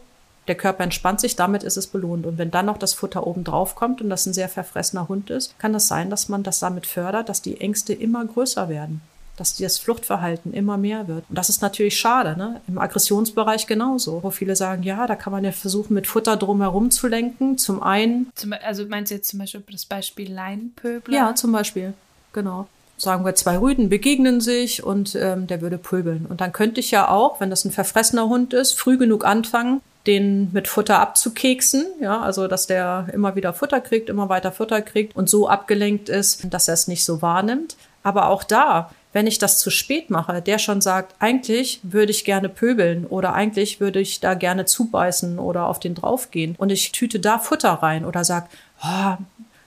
[0.50, 2.26] der Körper entspannt sich, damit ist es belohnt.
[2.26, 5.30] Und wenn dann noch das Futter oben drauf kommt und das ein sehr verfressener Hund
[5.30, 8.68] ist, kann es das sein, dass man das damit fördert, dass die Ängste immer größer
[8.68, 9.00] werden
[9.36, 11.24] dass das Fluchtverhalten immer mehr wird.
[11.30, 12.60] Und das ist natürlich schade, ne?
[12.68, 16.90] Im Aggressionsbereich genauso, wo viele sagen, ja, da kann man ja versuchen, mit Futter drumherum
[16.90, 17.56] zu lenken.
[17.56, 18.30] Zum einen.
[18.34, 21.16] Zum, also meinst du jetzt zum Beispiel das Beispiel Leinenpöbler?
[21.16, 21.94] Ja, zum Beispiel,
[22.34, 22.66] genau
[23.00, 26.26] sagen wir, zwei Rüden begegnen sich und ähm, der würde pöbeln.
[26.28, 29.80] Und dann könnte ich ja auch, wenn das ein verfressener Hund ist, früh genug anfangen,
[30.06, 34.80] den mit Futter abzukeksen, ja, also dass der immer wieder Futter kriegt, immer weiter Futter
[34.80, 37.76] kriegt und so abgelenkt ist, dass er es nicht so wahrnimmt.
[38.02, 42.24] Aber auch da, wenn ich das zu spät mache, der schon sagt, eigentlich würde ich
[42.24, 46.92] gerne pöbeln oder eigentlich würde ich da gerne zubeißen oder auf den draufgehen und ich
[46.92, 48.48] tüte da Futter rein oder sag,
[48.82, 49.16] oh,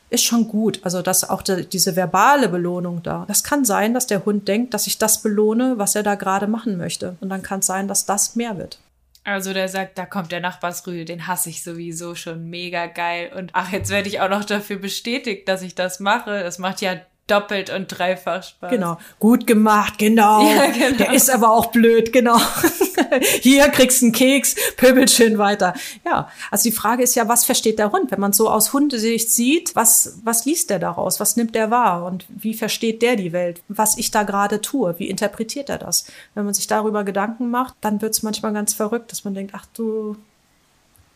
[0.10, 0.80] ist schon gut.
[0.84, 3.26] Also dass auch die, diese verbale Belohnung da.
[3.28, 6.48] Das kann sein, dass der Hund denkt, dass ich das belohne, was er da gerade
[6.48, 7.18] machen möchte.
[7.20, 8.80] Und dann kann es sein, dass das mehr wird.
[9.26, 13.32] Also der sagt, da kommt der Nachbarsrüde, den hasse ich sowieso schon mega geil.
[13.34, 16.44] Und ach, jetzt werde ich auch noch dafür bestätigt, dass ich das mache.
[16.44, 18.70] Das macht ja doppelt und dreifach Spaß.
[18.70, 18.98] Genau.
[19.20, 20.44] Gut gemacht, genau.
[20.54, 20.98] Ja, genau.
[20.98, 22.38] Der ist aber auch blöd, genau.
[23.42, 25.74] Hier kriegst du einen Keks, pöbelt schön weiter.
[26.06, 28.12] Ja, also die Frage ist ja, was versteht der Hund?
[28.12, 31.20] Wenn man so aus Hundesicht sieht, was, was liest der daraus?
[31.20, 32.06] Was nimmt der wahr?
[32.06, 33.64] Und wie versteht der die Welt?
[33.68, 34.96] Was ich da gerade tue?
[35.00, 36.06] Wie interpretiert er das?
[36.36, 39.54] Wenn man sich darüber Gedanken macht, dann wird es manchmal ganz verrückt, dass man denkt,
[39.56, 40.18] ach du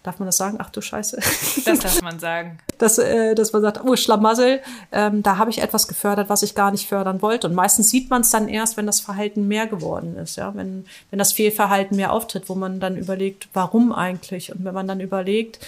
[0.08, 0.56] Darf man das sagen?
[0.62, 1.20] Ach du Scheiße.
[1.66, 2.60] Das darf man sagen.
[2.78, 4.62] dass, äh, dass man sagt, oh Schlamassel,
[4.94, 7.48] ähm, da habe ich etwas gefördert, was ich gar nicht fördern wollte.
[7.48, 10.86] Und meistens sieht man es dann erst, wenn das Verhalten mehr geworden ist, ja, wenn,
[11.10, 14.56] wenn das Fehlverhalten mehr auftritt, wo man dann überlegt, warum eigentlich?
[14.56, 15.60] Und wenn man dann überlegt,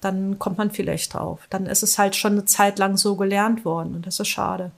[0.00, 1.40] dann kommt man vielleicht drauf.
[1.50, 4.70] Dann ist es halt schon eine Zeit lang so gelernt worden und das ist schade.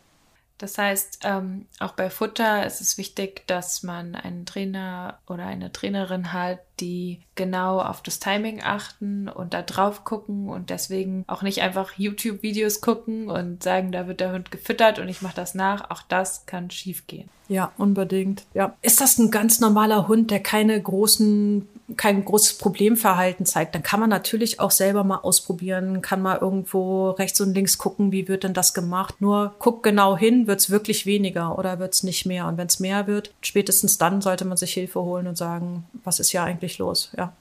[0.58, 5.72] Das heißt, ähm, auch bei Futter ist es wichtig, dass man einen Trainer oder eine
[5.72, 11.42] Trainerin hat, die genau auf das Timing achten und da drauf gucken und deswegen auch
[11.42, 15.54] nicht einfach YouTube-Videos gucken und sagen, da wird der Hund gefüttert und ich mache das
[15.54, 15.90] nach.
[15.90, 17.28] Auch das kann schiefgehen.
[17.48, 18.46] Ja, unbedingt.
[18.54, 18.76] Ja.
[18.80, 24.00] Ist das ein ganz normaler Hund, der keine großen kein großes Problemverhalten zeigt, dann kann
[24.00, 28.44] man natürlich auch selber mal ausprobieren, kann mal irgendwo rechts und links gucken, wie wird
[28.44, 29.20] denn das gemacht.
[29.20, 32.46] Nur guck genau hin, wird es wirklich weniger oder wird es nicht mehr?
[32.46, 36.20] Und wenn es mehr wird, spätestens dann sollte man sich Hilfe holen und sagen, was
[36.20, 37.12] ist ja eigentlich los?
[37.16, 37.34] Ja.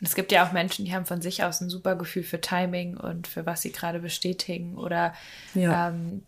[0.00, 2.40] Und es gibt ja auch Menschen, die haben von sich aus ein super Gefühl für
[2.40, 5.12] Timing und für was sie gerade bestätigen oder
[5.54, 5.88] ja.
[5.88, 6.22] ähm,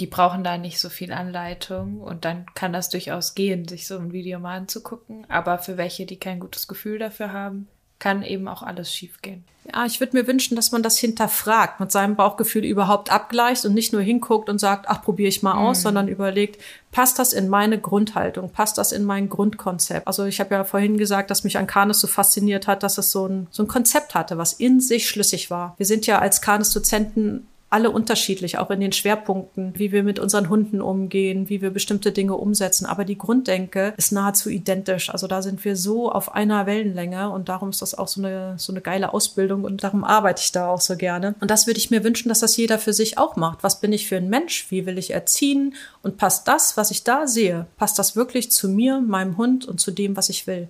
[0.00, 3.96] die brauchen da nicht so viel Anleitung und dann kann das durchaus gehen, sich so
[3.98, 5.24] ein Video mal anzugucken.
[5.28, 9.44] Aber für welche, die kein gutes Gefühl dafür haben, kann eben auch alles schiefgehen.
[9.72, 13.72] Ja, ich würde mir wünschen, dass man das hinterfragt, mit seinem Bauchgefühl überhaupt abgleicht und
[13.72, 15.82] nicht nur hinguckt und sagt, ach, probiere ich mal aus, mhm.
[15.82, 16.60] sondern überlegt,
[16.92, 20.06] passt das in meine Grundhaltung, passt das in mein Grundkonzept?
[20.06, 23.10] Also ich habe ja vorhin gesagt, dass mich an Kanis so fasziniert hat, dass es
[23.10, 25.74] so ein, so ein Konzept hatte, was in sich schlüssig war.
[25.78, 30.48] Wir sind ja als Kanis-Dozenten alle unterschiedlich, auch in den Schwerpunkten, wie wir mit unseren
[30.48, 32.86] Hunden umgehen, wie wir bestimmte Dinge umsetzen.
[32.86, 35.10] Aber die Grunddenke ist nahezu identisch.
[35.10, 38.54] Also da sind wir so auf einer Wellenlänge und darum ist das auch so eine,
[38.58, 41.34] so eine geile Ausbildung und darum arbeite ich da auch so gerne.
[41.40, 43.64] Und das würde ich mir wünschen, dass das jeder für sich auch macht.
[43.64, 44.70] Was bin ich für ein Mensch?
[44.70, 45.74] Wie will ich erziehen?
[46.00, 49.80] Und passt das, was ich da sehe, passt das wirklich zu mir, meinem Hund und
[49.80, 50.68] zu dem, was ich will?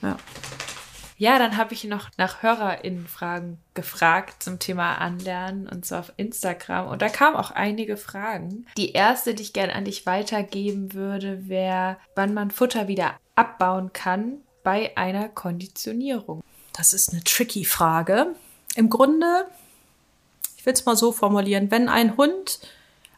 [0.00, 0.16] Ja.
[1.16, 6.88] Ja, dann habe ich noch nach HörerInnenfragen gefragt zum Thema Anlernen und zwar auf Instagram.
[6.88, 8.66] Und da kamen auch einige Fragen.
[8.76, 13.92] Die erste, die ich gerne an dich weitergeben würde, wäre, wann man Futter wieder abbauen
[13.92, 16.42] kann bei einer Konditionierung.
[16.72, 18.34] Das ist eine tricky Frage.
[18.74, 19.46] Im Grunde,
[20.56, 22.58] ich will es mal so formulieren, wenn ein Hund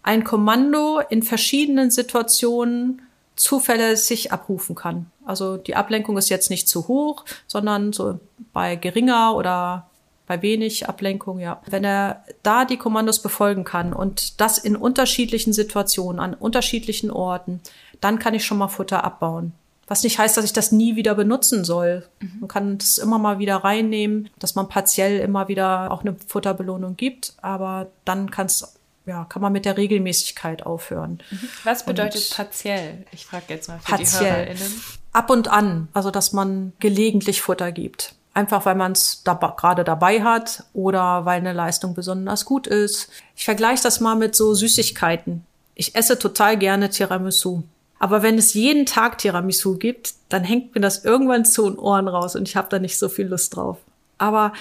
[0.03, 3.03] ein Kommando in verschiedenen Situationen
[3.37, 5.11] zuverlässig abrufen kann.
[5.25, 8.19] Also die Ablenkung ist jetzt nicht zu hoch, sondern so
[8.53, 9.89] bei geringer oder
[10.27, 11.63] bei wenig Ablenkung, ja.
[11.67, 17.61] Wenn er da die Kommandos befolgen kann und das in unterschiedlichen Situationen, an unterschiedlichen Orten,
[18.01, 19.53] dann kann ich schon mal Futter abbauen.
[19.87, 22.09] Was nicht heißt, dass ich das nie wieder benutzen soll.
[22.19, 22.41] Mhm.
[22.41, 26.97] Man kann das immer mal wieder reinnehmen, dass man partiell immer wieder auch eine Futterbelohnung
[26.97, 28.75] gibt, aber dann kann es
[29.07, 31.23] ja, kann man mit der Regelmäßigkeit aufhören.
[31.31, 31.49] Mhm.
[31.65, 33.05] Was bedeutet und partiell?
[33.13, 34.21] Ich frage jetzt mal für partiell.
[34.21, 34.83] die HörerInnen.
[35.13, 38.15] Ab und an, also dass man gelegentlich Futter gibt.
[38.35, 43.09] Einfach weil man es da, gerade dabei hat oder weil eine Leistung besonders gut ist.
[43.35, 45.47] Ich vergleiche das mal mit so Süßigkeiten.
[45.75, 47.63] Ich esse total gerne Tiramisu.
[47.99, 52.09] Aber wenn es jeden Tag Tiramisu gibt, dann hängt mir das irgendwann zu den Ohren
[52.09, 53.79] raus und ich habe da nicht so viel Lust drauf.
[54.19, 54.53] Aber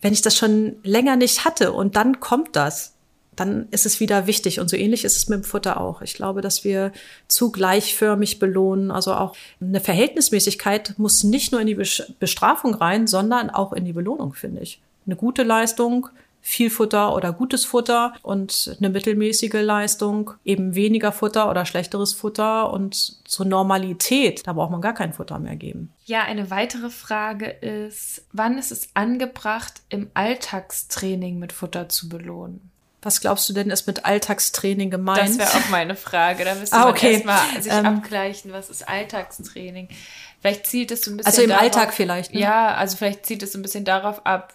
[0.00, 2.93] wenn ich das schon länger nicht hatte und dann kommt das,
[3.36, 4.60] dann ist es wieder wichtig.
[4.60, 6.02] Und so ähnlich ist es mit dem Futter auch.
[6.02, 6.92] Ich glaube, dass wir
[7.28, 8.90] zu gleichförmig belohnen.
[8.90, 11.74] Also auch eine Verhältnismäßigkeit muss nicht nur in die
[12.18, 14.80] Bestrafung rein, sondern auch in die Belohnung, finde ich.
[15.06, 16.08] Eine gute Leistung,
[16.46, 22.70] viel Futter oder gutes Futter und eine mittelmäßige Leistung, eben weniger Futter oder schlechteres Futter
[22.70, 25.90] und zur Normalität, da braucht man gar kein Futter mehr geben.
[26.04, 32.70] Ja, eine weitere Frage ist, wann ist es angebracht, im Alltagstraining mit Futter zu belohnen?
[33.04, 35.20] Was glaubst du denn, ist mit Alltagstraining gemeint?
[35.20, 36.44] Das wäre auch meine Frage.
[36.44, 37.22] Da müsste ah, okay.
[37.24, 39.88] man erstmal sich ähm, abgleichen, was ist Alltagstraining.
[40.40, 41.26] Vielleicht zielt es so ein bisschen.
[41.26, 42.34] Also im darauf, Alltag vielleicht.
[42.34, 42.40] Ne?
[42.40, 44.54] Ja, also vielleicht zielt es ein bisschen darauf ab,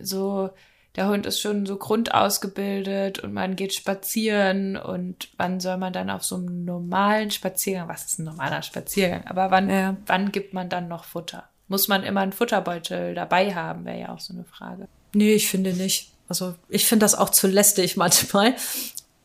[0.00, 0.50] so
[0.96, 6.10] der Hund ist schon so grundausgebildet und man geht spazieren und wann soll man dann
[6.10, 9.96] auf so einem normalen Spaziergang, was ist ein normaler Spaziergang, aber wann, ja.
[10.06, 11.48] wann gibt man dann noch Futter?
[11.68, 14.88] Muss man immer einen Futterbeutel dabei haben, wäre ja auch so eine Frage.
[15.12, 16.10] Nee, ich finde nicht.
[16.30, 18.54] Also ich finde das auch zu lästig manchmal.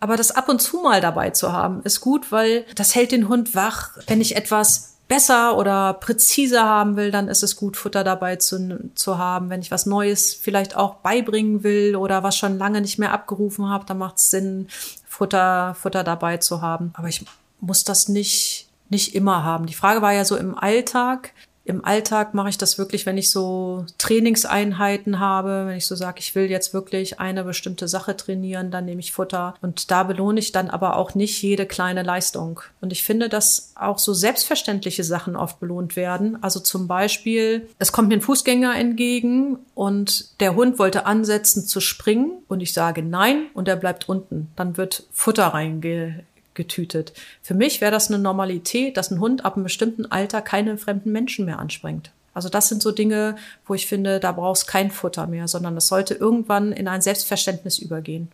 [0.02, 3.30] Aber das ab und zu mal dabei zu haben, ist gut, weil das hält den
[3.30, 3.92] Hund wach.
[4.08, 8.92] Wenn ich etwas besser oder präziser haben will, dann ist es gut, Futter dabei zu,
[8.96, 9.50] zu haben.
[9.50, 13.70] Wenn ich was Neues vielleicht auch beibringen will oder was schon lange nicht mehr abgerufen
[13.70, 14.68] habe, dann macht es Sinn,
[15.08, 16.92] Futter, Futter dabei zu haben.
[16.96, 17.24] Aber ich
[17.62, 19.66] muss das nicht, nicht immer haben.
[19.66, 21.32] Die Frage war ja so im Alltag,
[21.66, 26.20] im Alltag mache ich das wirklich, wenn ich so Trainingseinheiten habe, wenn ich so sage,
[26.20, 29.56] ich will jetzt wirklich eine bestimmte Sache trainieren, dann nehme ich Futter.
[29.62, 32.62] Und da belohne ich dann aber auch nicht jede kleine Leistung.
[32.82, 36.42] Und ich finde, dass auch so selbstverständliche Sachen oft belohnt werden.
[36.44, 41.82] Also zum Beispiel, es kommt mir ein Fußgänger entgegen und der Hund wollte ansetzen zu
[41.82, 44.52] springen und ich sage nein und er bleibt unten.
[44.56, 46.24] Dann wird Futter reinge
[46.56, 47.14] getütet.
[47.42, 51.12] Für mich wäre das eine Normalität, dass ein Hund ab einem bestimmten Alter keine fremden
[51.12, 52.12] Menschen mehr anspringt.
[52.34, 55.88] Also das sind so Dinge, wo ich finde, da brauchst kein Futter mehr, sondern es
[55.88, 58.30] sollte irgendwann in ein Selbstverständnis übergehen.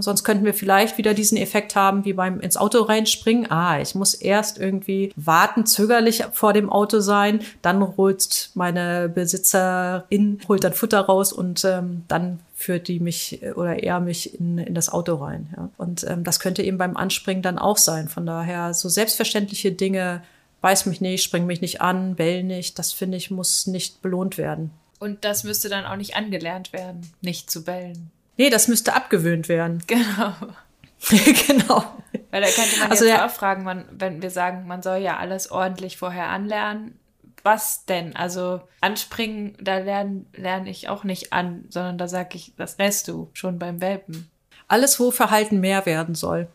[0.00, 3.50] Sonst könnten wir vielleicht wieder diesen Effekt haben, wie beim ins Auto reinspringen.
[3.50, 7.40] Ah, ich muss erst irgendwie warten, zögerlich vor dem Auto sein.
[7.62, 13.52] Dann holt meine Besitzerin, holt dann Futter raus und ähm, dann führt die mich äh,
[13.52, 15.52] oder er mich in, in das Auto rein.
[15.56, 15.70] Ja.
[15.76, 18.08] Und ähm, das könnte eben beim Anspringen dann auch sein.
[18.08, 20.22] Von daher so selbstverständliche Dinge,
[20.60, 24.38] beiß mich nicht, spring mich nicht an, bell nicht, das finde ich, muss nicht belohnt
[24.38, 24.70] werden.
[24.98, 28.10] Und das müsste dann auch nicht angelernt werden, nicht zu bellen.
[28.36, 29.82] Nee, das müsste abgewöhnt werden.
[31.06, 31.26] Genau.
[31.46, 31.84] genau.
[32.30, 33.26] Weil da könnte man also, jetzt ja.
[33.26, 36.98] auch fragen, man, wenn wir sagen, man soll ja alles ordentlich vorher anlernen,
[37.42, 38.16] was denn?
[38.16, 43.06] Also anspringen, da lerne lern ich auch nicht an, sondern da sage ich, das lässt
[43.08, 44.30] du schon beim Welpen.
[44.66, 46.48] Alles, wo Verhalten mehr werden soll.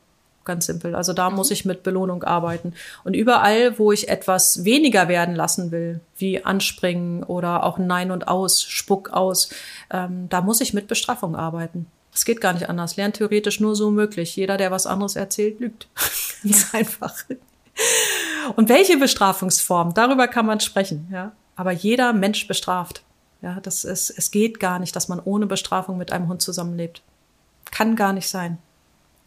[0.49, 0.95] Ganz simpel.
[0.95, 1.35] Also da mhm.
[1.35, 2.73] muss ich mit Belohnung arbeiten.
[3.03, 8.27] Und überall, wo ich etwas weniger werden lassen will, wie anspringen oder auch Nein und
[8.27, 9.51] Aus, Spuck aus,
[9.91, 11.85] ähm, da muss ich mit Bestrafung arbeiten.
[12.15, 12.97] Es geht gar nicht anders.
[12.97, 14.35] Lernt theoretisch nur so möglich.
[14.35, 15.87] Jeder, der was anderes erzählt, lügt.
[16.43, 17.15] Ganz einfach.
[18.55, 19.93] Und welche Bestrafungsform?
[19.93, 21.33] Darüber kann man sprechen, ja.
[21.55, 23.03] Aber jeder Mensch bestraft.
[23.43, 27.03] Ja, das ist, es geht gar nicht, dass man ohne Bestrafung mit einem Hund zusammenlebt.
[27.69, 28.57] Kann gar nicht sein.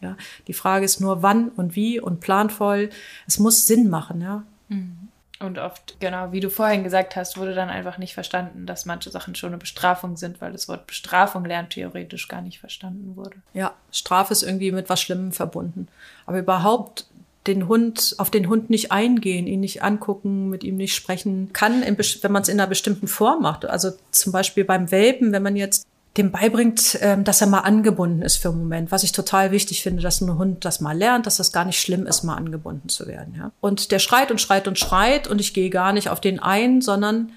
[0.03, 2.89] Ja, die Frage ist nur wann und wie und planvoll.
[3.25, 4.43] Es muss Sinn machen, ja.
[4.67, 5.09] Mhm.
[5.39, 9.09] Und oft, genau, wie du vorhin gesagt hast, wurde dann einfach nicht verstanden, dass manche
[9.09, 13.35] Sachen schon eine Bestrafung sind, weil das Wort Bestrafung lernt theoretisch gar nicht verstanden wurde.
[13.53, 15.89] Ja, Strafe ist irgendwie mit was Schlimmem verbunden.
[16.25, 17.07] Aber überhaupt
[17.45, 21.81] den Hund, auf den Hund nicht eingehen, ihn nicht angucken, mit ihm nicht sprechen kann,
[21.81, 23.65] wenn man es in einer bestimmten Form macht.
[23.65, 25.85] Also zum Beispiel beim Welpen, wenn man jetzt
[26.17, 29.81] dem beibringt, ähm, dass er mal angebunden ist für einen Moment, was ich total wichtig
[29.81, 32.87] finde, dass ein Hund das mal lernt, dass das gar nicht schlimm ist, mal angebunden
[32.87, 33.33] zu werden.
[33.35, 33.51] Ja?
[33.61, 36.81] Und der schreit und schreit und schreit und ich gehe gar nicht auf den ein,
[36.81, 37.31] sondern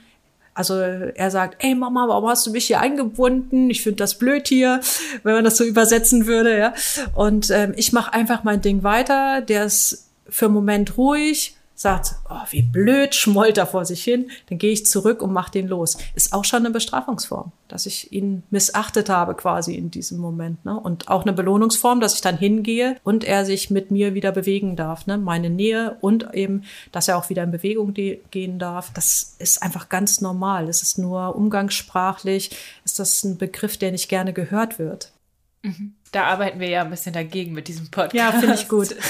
[0.52, 3.68] Also er sagt, ey Mama, warum hast du mich hier eingebunden?
[3.70, 4.80] Ich finde das blöd hier,
[5.22, 6.74] wenn man das so übersetzen würde, ja.
[7.14, 9.42] Und ähm, ich mache einfach mein Ding weiter.
[9.42, 14.30] Der ist für einen Moment ruhig, sagt, oh, wie blöd, schmollt er vor sich hin,
[14.48, 15.98] dann gehe ich zurück und mache den los.
[16.14, 20.64] Ist auch schon eine Bestrafungsform, dass ich ihn missachtet habe quasi in diesem Moment.
[20.64, 20.80] Ne?
[20.80, 24.74] Und auch eine Belohnungsform, dass ich dann hingehe und er sich mit mir wieder bewegen
[24.74, 25.06] darf.
[25.06, 25.18] Ne?
[25.18, 28.90] Meine Nähe und eben, dass er auch wieder in Bewegung gehen darf.
[28.94, 30.70] Das ist einfach ganz normal.
[30.70, 35.12] Es ist nur umgangssprachlich, ist das ein Begriff, der nicht gerne gehört wird.
[35.60, 35.94] Mhm.
[36.10, 38.14] Da arbeiten wir ja ein bisschen dagegen mit diesem Podcast.
[38.14, 38.96] Ja, finde ich gut.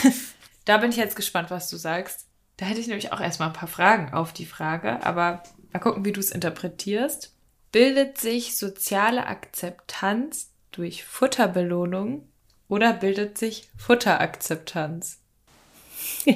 [0.67, 2.26] Da bin ich jetzt gespannt, was du sagst.
[2.57, 5.43] Da hätte ich nämlich auch erstmal ein paar Fragen auf die Frage, aber
[5.73, 7.35] mal gucken, wie du es interpretierst.
[7.71, 12.27] Bildet sich soziale Akzeptanz durch Futterbelohnung
[12.69, 15.19] oder bildet sich Futterakzeptanz?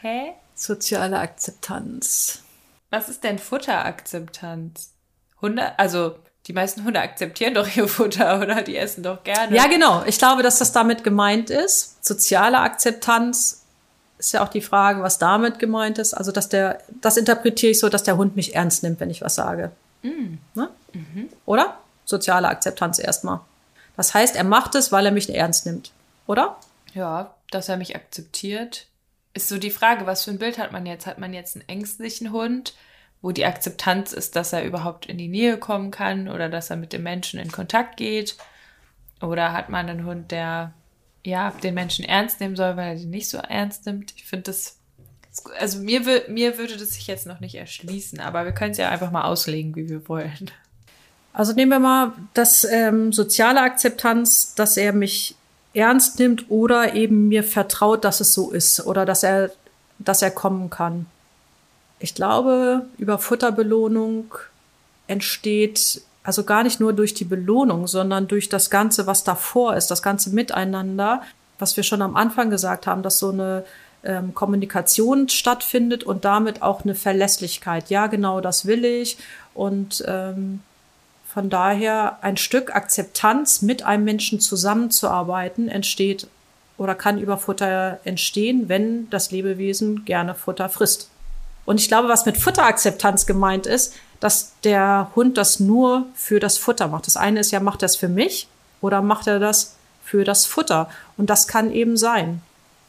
[0.00, 0.32] Hä?
[0.54, 2.42] Soziale Akzeptanz.
[2.90, 4.92] Was ist denn Futterakzeptanz?
[5.40, 8.62] Hunde, also die meisten Hunde akzeptieren doch ihr Futter, oder?
[8.62, 9.56] Die essen doch gerne.
[9.56, 10.04] Ja, genau.
[10.04, 12.04] Ich glaube, dass das damit gemeint ist.
[12.04, 13.63] Soziale Akzeptanz
[14.24, 16.14] ist ja auch die Frage, was damit gemeint ist.
[16.14, 19.22] Also, dass der, das interpretiere ich so, dass der Hund mich ernst nimmt, wenn ich
[19.22, 19.70] was sage.
[20.02, 20.38] Mm.
[20.54, 20.70] Ne?
[20.92, 21.28] Mhm.
[21.46, 21.78] Oder?
[22.04, 23.40] Soziale Akzeptanz erstmal.
[23.96, 25.92] Das heißt, er macht es, weil er mich ernst nimmt.
[26.26, 26.56] Oder?
[26.94, 28.86] Ja, dass er mich akzeptiert.
[29.34, 31.06] Ist so die Frage, was für ein Bild hat man jetzt?
[31.06, 32.74] Hat man jetzt einen ängstlichen Hund,
[33.20, 36.76] wo die Akzeptanz ist, dass er überhaupt in die Nähe kommen kann oder dass er
[36.76, 38.36] mit dem Menschen in Kontakt geht?
[39.20, 40.72] Oder hat man einen Hund, der
[41.24, 44.12] ja, den Menschen ernst nehmen soll, weil er den nicht so ernst nimmt.
[44.16, 44.76] Ich finde das,
[45.58, 48.90] also mir, mir würde das sich jetzt noch nicht erschließen, aber wir können es ja
[48.90, 50.50] einfach mal auslegen, wie wir wollen.
[51.32, 55.34] Also nehmen wir mal das ähm, soziale Akzeptanz, dass er mich
[55.72, 59.50] ernst nimmt oder eben mir vertraut, dass es so ist oder dass er,
[59.98, 61.06] dass er kommen kann.
[61.98, 64.34] Ich glaube, über Futterbelohnung
[65.06, 69.90] entsteht also gar nicht nur durch die Belohnung, sondern durch das Ganze, was davor ist,
[69.90, 71.22] das ganze Miteinander,
[71.58, 73.64] was wir schon am Anfang gesagt haben, dass so eine
[74.02, 77.90] ähm, Kommunikation stattfindet und damit auch eine Verlässlichkeit.
[77.90, 79.18] Ja, genau, das will ich.
[79.52, 80.60] Und ähm,
[81.26, 86.26] von daher ein Stück Akzeptanz, mit einem Menschen zusammenzuarbeiten, entsteht
[86.78, 91.10] oder kann über Futter entstehen, wenn das Lebewesen gerne Futter frisst.
[91.66, 96.56] Und ich glaube, was mit Futterakzeptanz gemeint ist, dass der Hund das nur für das
[96.56, 97.06] Futter macht.
[97.06, 98.48] Das eine ist ja, macht er es für mich
[98.80, 100.88] oder macht er das für das Futter?
[101.18, 102.40] Und das kann eben sein.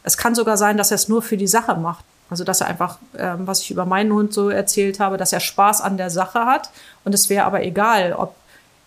[0.04, 2.06] Es kann sogar sein, dass er es nur für die Sache macht.
[2.30, 5.42] Also dass er einfach, ähm, was ich über meinen Hund so erzählt habe, dass er
[5.42, 6.70] Spaß an der Sache hat.
[7.04, 8.34] Und es wäre aber egal, ob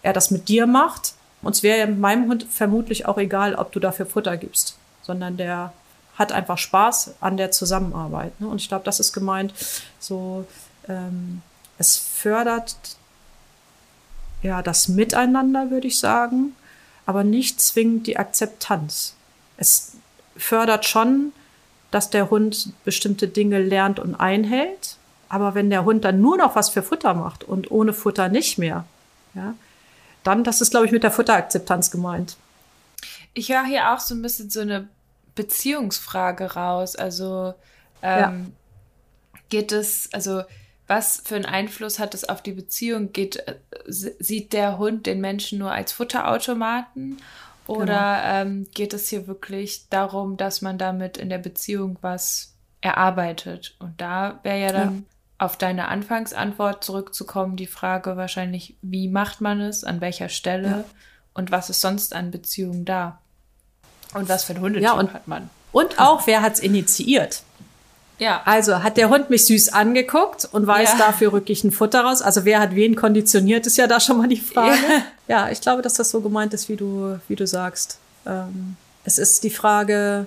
[0.01, 1.13] er das mit dir macht.
[1.43, 5.75] Und es wäre meinem Hund vermutlich auch egal, ob du dafür Futter gibst, sondern der
[6.17, 8.41] hat einfach Spaß an der Zusammenarbeit.
[8.41, 8.49] Ne?
[8.49, 9.53] Und ich glaube, das ist gemeint,
[9.99, 10.47] so
[10.89, 11.43] ähm,
[11.79, 12.77] es fördert
[14.43, 16.55] ja das Miteinander, würde ich sagen,
[17.07, 19.15] aber nicht zwingend die Akzeptanz.
[19.57, 19.93] Es
[20.37, 21.33] fördert schon,
[21.91, 24.97] dass der Hund bestimmte Dinge lernt und einhält,
[25.29, 28.59] aber wenn der Hund dann nur noch was für Futter macht und ohne Futter nicht
[28.59, 28.85] mehr,
[29.35, 29.55] ja,
[30.25, 32.37] dann, das ist, glaube ich, mit der Futterakzeptanz gemeint.
[33.35, 34.89] Ich höre hier auch so ein bisschen so eine
[35.35, 36.97] Beziehungsfrage raus.
[36.97, 37.55] Also
[38.03, 38.53] ähm,
[39.35, 39.41] ja.
[39.49, 40.43] geht es, also
[40.89, 43.13] was für einen Einfluss hat es auf die Beziehung?
[43.13, 43.55] Geht, äh,
[43.87, 47.19] sieht der Hund den Menschen nur als Futterautomaten?
[47.67, 48.35] Oder genau.
[48.35, 53.77] ähm, geht es hier wirklich darum, dass man damit in der Beziehung was erarbeitet?
[53.79, 55.47] Und da wäre ja dann ja.
[55.47, 60.85] auf deine Anfangsantwort zurückzukommen, die Frage wahrscheinlich, wie macht man es, an welcher Stelle ja.
[61.35, 63.21] und was ist sonst an Beziehungen da?
[64.15, 65.51] Und was für ein Hundetyp ja, hat man?
[65.71, 67.43] Und auch, wer hat es initiiert?
[68.19, 68.43] Ja.
[68.45, 70.99] Also hat der Hund mich süß angeguckt und weiß, ja.
[70.99, 72.21] dafür rücke ich ein Futter raus.
[72.21, 74.77] Also wer hat wen konditioniert, ist ja da schon mal die Frage.
[75.29, 77.99] Ja, ja ich glaube, dass das so gemeint ist, wie du, wie du sagst.
[78.27, 80.27] Ähm, es ist die Frage,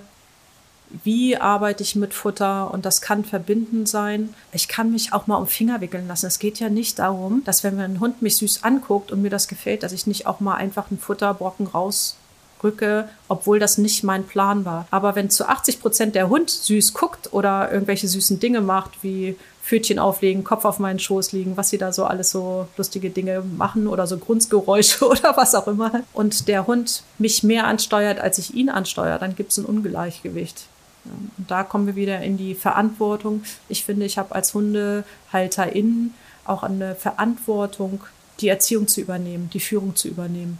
[1.03, 4.33] wie arbeite ich mit Futter und das kann verbindend sein.
[4.51, 6.27] Ich kann mich auch mal um Finger wickeln lassen.
[6.27, 9.47] Es geht ja nicht darum, dass wenn ein Hund mich süß anguckt und mir das
[9.47, 12.15] gefällt, dass ich nicht auch mal einfach einen Futterbrocken raus
[12.63, 14.87] rücke, obwohl das nicht mein Plan war.
[14.91, 19.35] Aber wenn zu 80 Prozent der Hund süß guckt oder irgendwelche süßen Dinge macht, wie
[19.63, 23.41] Pfötchen auflegen, Kopf auf meinen Schoß liegen, was sie da so alles so lustige Dinge
[23.41, 26.03] machen oder so Grunzgeräusche oder was auch immer.
[26.13, 30.65] Und der Hund mich mehr ansteuert, als ich ihn ansteuere, dann gibt es ein Ungleichgewicht.
[31.05, 33.43] Und da kommen wir wieder in die Verantwortung.
[33.69, 36.13] Ich finde, ich habe als Hundehalterin
[36.45, 38.01] auch eine Verantwortung,
[38.39, 40.59] die Erziehung zu übernehmen, die Führung zu übernehmen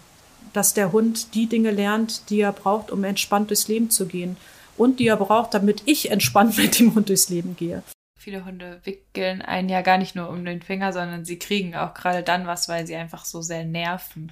[0.53, 4.37] dass der Hund die Dinge lernt, die er braucht, um entspannt durchs Leben zu gehen
[4.77, 7.83] und die er braucht, damit ich entspannt mit dem Hund durchs Leben gehe.
[8.19, 11.93] Viele Hunde wickeln einen ja gar nicht nur um den Finger, sondern sie kriegen auch
[11.95, 14.31] gerade dann was, weil sie einfach so sehr nerven.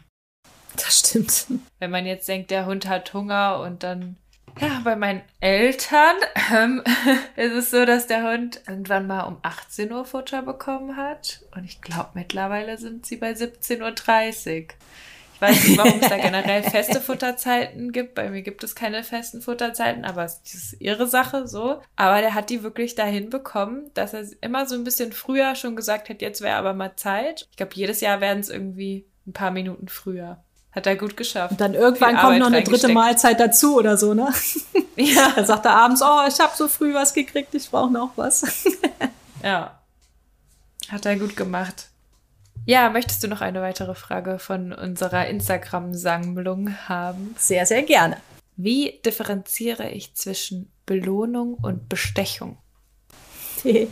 [0.76, 1.48] Das stimmt.
[1.80, 4.18] Wenn man jetzt denkt, der Hund hat Hunger und dann
[4.60, 6.16] ja, bei meinen Eltern
[6.54, 6.84] ähm,
[7.36, 11.42] ist es so, dass der Hund irgendwann mal um 18 Uhr Futter bekommen hat.
[11.56, 14.68] Und ich glaube, mittlerweile sind sie bei 17.30 Uhr.
[15.40, 18.16] Ich weiß nicht, warum es da generell feste Futterzeiten gibt.
[18.16, 21.82] Bei mir gibt es keine festen Futterzeiten, aber es ist ihre Sache so.
[21.96, 25.78] Aber der hat die wirklich dahin bekommen, dass er immer so ein bisschen früher schon
[25.78, 27.48] gesagt hat, jetzt wäre aber mal Zeit.
[27.52, 30.44] Ich glaube, jedes Jahr werden es irgendwie ein paar Minuten früher.
[30.72, 31.52] Hat er gut geschafft.
[31.52, 34.34] Und dann irgendwann kommt noch eine dritte Mahlzeit dazu oder so, ne?
[34.96, 35.32] Ja.
[35.34, 38.66] Dann sagt er abends, oh, ich habe so früh was gekriegt, ich brauche noch was.
[39.44, 39.80] ja.
[40.90, 41.89] Hat er gut gemacht.
[42.66, 47.36] Ja, möchtest du noch eine weitere Frage von unserer Instagram-Sammlung haben?
[47.38, 48.18] Sehr, sehr gerne.
[48.56, 52.58] Wie differenziere ich zwischen Belohnung und Bestechung?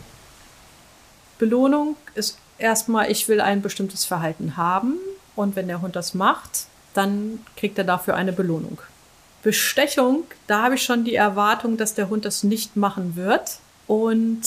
[1.39, 4.95] Belohnung ist erstmal, ich will ein bestimmtes Verhalten haben
[5.35, 8.81] und wenn der Hund das macht, dann kriegt er dafür eine Belohnung.
[9.43, 13.59] Bestechung, da habe ich schon die Erwartung, dass der Hund das nicht machen wird.
[13.85, 14.41] Und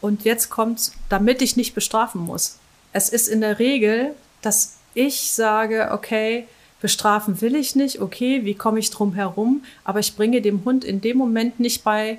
[0.00, 2.58] Und jetzt kommt, damit ich nicht bestrafen muss.
[2.92, 6.46] Es ist in der Regel, dass ich sage, okay,
[6.80, 9.64] bestrafen will ich nicht, okay, wie komme ich drum herum?
[9.84, 12.18] Aber ich bringe dem Hund in dem Moment nicht bei,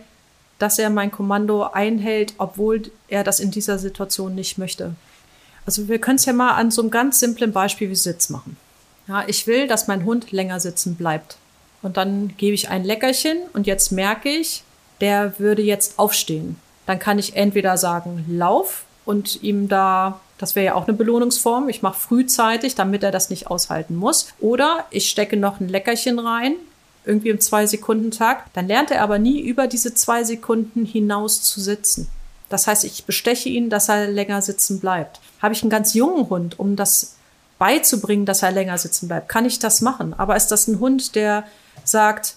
[0.57, 4.93] dass er mein Kommando einhält, obwohl er das in dieser Situation nicht möchte.
[5.65, 8.57] Also wir können es ja mal an so einem ganz simplen Beispiel wie Sitz machen.
[9.07, 11.37] Ja, ich will, dass mein Hund länger sitzen bleibt.
[11.81, 14.63] Und dann gebe ich ein Leckerchen und jetzt merke ich,
[14.99, 16.57] der würde jetzt aufstehen.
[16.89, 21.69] Dann kann ich entweder sagen, lauf und ihm da, das wäre ja auch eine Belohnungsform,
[21.69, 24.29] ich mache frühzeitig, damit er das nicht aushalten muss.
[24.39, 26.55] Oder ich stecke noch ein Leckerchen rein
[27.05, 32.09] irgendwie im Zwei-Sekunden-Tag, dann lernt er aber nie über diese zwei Sekunden hinaus zu sitzen.
[32.49, 35.19] Das heißt, ich besteche ihn, dass er länger sitzen bleibt.
[35.43, 37.17] Habe ich einen ganz jungen Hund, um das
[37.59, 40.15] beizubringen, dass er länger sitzen bleibt, kann ich das machen.
[40.17, 41.43] Aber ist das ein Hund, der
[41.83, 42.33] sagt,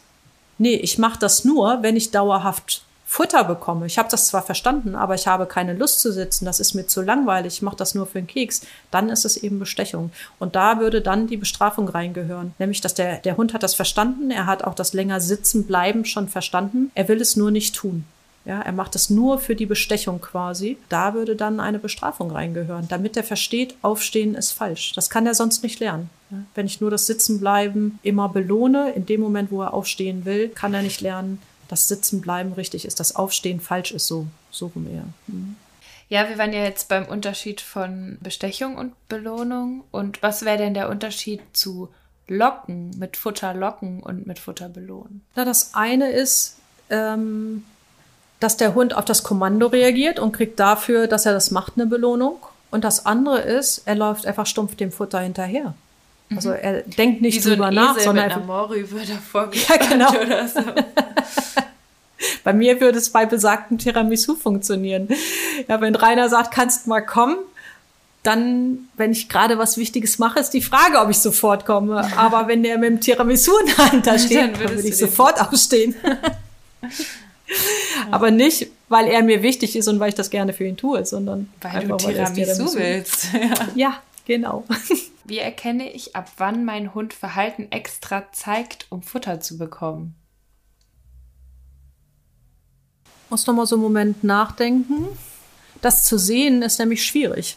[0.58, 3.84] nee, ich mache das nur, wenn ich dauerhaft Futter bekomme.
[3.84, 6.86] Ich habe das zwar verstanden, aber ich habe keine Lust zu sitzen, das ist mir
[6.86, 10.10] zu langweilig, ich mache das nur für einen Keks, dann ist es eben Bestechung.
[10.38, 12.54] Und da würde dann die Bestrafung reingehören.
[12.58, 16.06] Nämlich, dass der, der Hund hat das verstanden, er hat auch das länger sitzen bleiben
[16.06, 18.06] schon verstanden, er will es nur nicht tun.
[18.46, 20.78] Ja, er macht es nur für die Bestechung quasi.
[20.88, 24.94] Da würde dann eine Bestrafung reingehören, damit er versteht, aufstehen ist falsch.
[24.94, 26.08] Das kann er sonst nicht lernen.
[26.54, 30.72] Wenn ich nur das Sitzenbleiben immer belohne, in dem Moment, wo er aufstehen will, kann
[30.72, 31.42] er nicht lernen,
[31.72, 35.04] das Sitzenbleiben richtig ist, das Aufstehen falsch ist, so, so rum eher.
[35.26, 35.56] Mhm.
[36.10, 39.82] Ja, wir waren ja jetzt beim Unterschied von Bestechung und Belohnung.
[39.90, 41.88] Und was wäre denn der Unterschied zu
[42.28, 45.22] Locken, mit Futter locken und mit Futter belohnen?
[45.34, 46.58] Na, das eine ist,
[46.90, 47.64] ähm,
[48.38, 51.86] dass der Hund auf das Kommando reagiert und kriegt dafür, dass er das macht, eine
[51.86, 52.36] Belohnung.
[52.70, 55.72] Und das andere ist, er läuft einfach stumpf dem Futter hinterher.
[56.36, 56.56] Also mhm.
[56.60, 60.10] er denkt nicht Wie drüber so nach, Esel sondern mit einer Morübe davor ja, genau.
[60.10, 60.60] oder so.
[62.44, 65.08] bei mir würde es bei besagten Tiramisu funktionieren.
[65.68, 67.36] Ja, wenn Rainer sagt, kannst mal kommen,
[68.22, 72.08] dann, wenn ich gerade was Wichtiges mache, ist die Frage, ob ich sofort komme.
[72.16, 74.96] Aber wenn der mit dem Tiramisu in der Hand da steht, dann, dann würde ich
[74.96, 75.94] sofort aufstehen.
[78.10, 81.04] Aber nicht, weil er mir wichtig ist und weil ich das gerne für ihn tue,
[81.04, 83.28] sondern weil einfach, du Tiramisu, weil Tiramisu willst.
[83.34, 83.68] Ja.
[83.74, 84.64] ja, genau.
[85.24, 90.14] Wie erkenne ich, ab wann mein Hund Verhalten extra zeigt, um Futter zu bekommen?
[93.32, 95.08] Muss noch mal so einen Moment nachdenken.
[95.80, 97.56] Das zu sehen ist nämlich schwierig.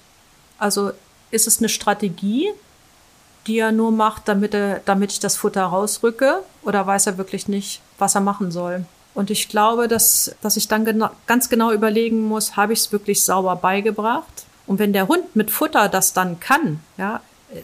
[0.57, 0.93] Also
[1.31, 2.49] ist es eine Strategie,
[3.45, 6.39] die er nur macht, damit, er, damit ich das Futter rausrücke?
[6.63, 8.85] Oder weiß er wirklich nicht, was er machen soll?
[9.13, 12.93] Und ich glaube, dass, dass ich dann gena ganz genau überlegen muss, habe ich es
[12.93, 14.45] wirklich sauber beigebracht?
[14.67, 17.19] Und wenn der Hund mit Futter das dann kann, ja,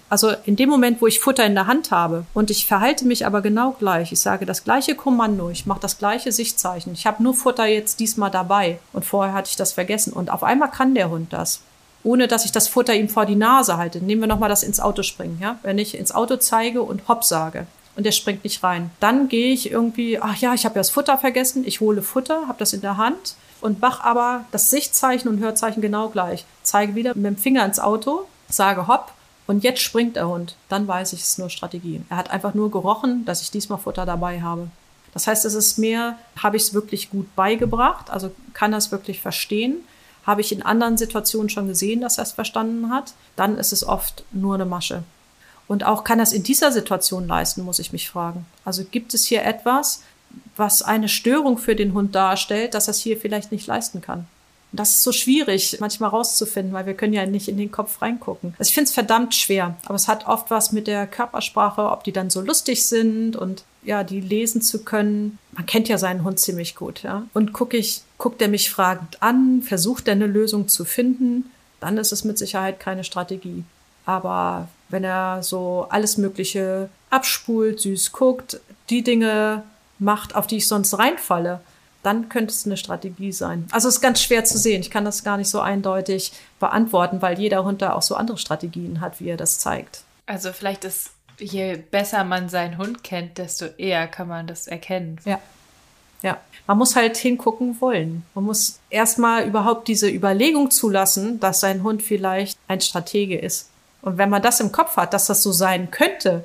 [0.09, 3.25] also in dem Moment, wo ich Futter in der Hand habe und ich verhalte mich
[3.25, 7.23] aber genau gleich, ich sage das gleiche Kommando, ich mache das gleiche Sichtzeichen, ich habe
[7.23, 10.95] nur Futter jetzt diesmal dabei und vorher hatte ich das vergessen und auf einmal kann
[10.95, 11.61] der Hund das.
[12.03, 13.99] Ohne dass ich das Futter ihm vor die Nase halte.
[13.99, 15.59] Nehmen wir nochmal das ins Auto springen, ja?
[15.61, 18.89] Wenn ich ins Auto zeige und hopp sage und der springt nicht rein.
[18.99, 22.47] Dann gehe ich irgendwie, ach ja, ich habe ja das Futter vergessen, ich hole Futter,
[22.47, 26.45] habe das in der Hand und mach aber das Sichtzeichen und Hörzeichen genau gleich.
[26.63, 29.11] Zeige wieder mit dem Finger ins Auto, sage hopp
[29.47, 30.55] und jetzt springt der Hund.
[30.69, 32.01] Dann weiß ich, es ist nur Strategie.
[32.09, 34.69] Er hat einfach nur gerochen, dass ich diesmal Futter dabei habe.
[35.13, 38.91] Das heißt, es ist mehr, habe ich es wirklich gut beigebracht, also kann er es
[38.91, 39.77] wirklich verstehen.
[40.25, 43.83] Habe ich in anderen Situationen schon gesehen, dass er es verstanden hat, dann ist es
[43.83, 45.03] oft nur eine Masche.
[45.67, 48.45] Und auch kann er es in dieser Situation leisten, muss ich mich fragen.
[48.65, 50.03] Also gibt es hier etwas,
[50.55, 54.27] was eine Störung für den Hund darstellt, dass er es hier vielleicht nicht leisten kann.
[54.71, 58.01] Und das ist so schwierig, manchmal rauszufinden, weil wir können ja nicht in den Kopf
[58.01, 58.53] reingucken.
[58.57, 62.03] Also ich finde es verdammt schwer, aber es hat oft was mit der Körpersprache, ob
[62.03, 65.39] die dann so lustig sind und ja, die lesen zu können.
[65.53, 67.23] Man kennt ja seinen Hund ziemlich gut, ja.
[67.33, 71.97] Und gucke ich, guckt er mich fragend an, versucht er eine Lösung zu finden, dann
[71.97, 73.63] ist es mit Sicherheit keine Strategie.
[74.05, 78.59] Aber wenn er so alles Mögliche abspult, süß guckt,
[78.89, 79.63] die Dinge
[79.99, 81.61] macht, auf die ich sonst reinfalle,
[82.03, 83.67] dann könnte es eine Strategie sein.
[83.71, 84.81] Also es ist ganz schwer zu sehen.
[84.81, 88.37] Ich kann das gar nicht so eindeutig beantworten, weil jeder Hund da auch so andere
[88.37, 90.03] Strategien hat, wie er das zeigt.
[90.25, 95.19] Also vielleicht ist, je besser man seinen Hund kennt, desto eher kann man das erkennen.
[95.25, 95.39] Ja.
[96.23, 96.37] Ja,
[96.67, 98.23] man muss halt hingucken wollen.
[98.35, 103.69] Man muss erstmal überhaupt diese Überlegung zulassen, dass sein Hund vielleicht ein Stratege ist.
[104.03, 106.43] Und wenn man das im Kopf hat, dass das so sein könnte,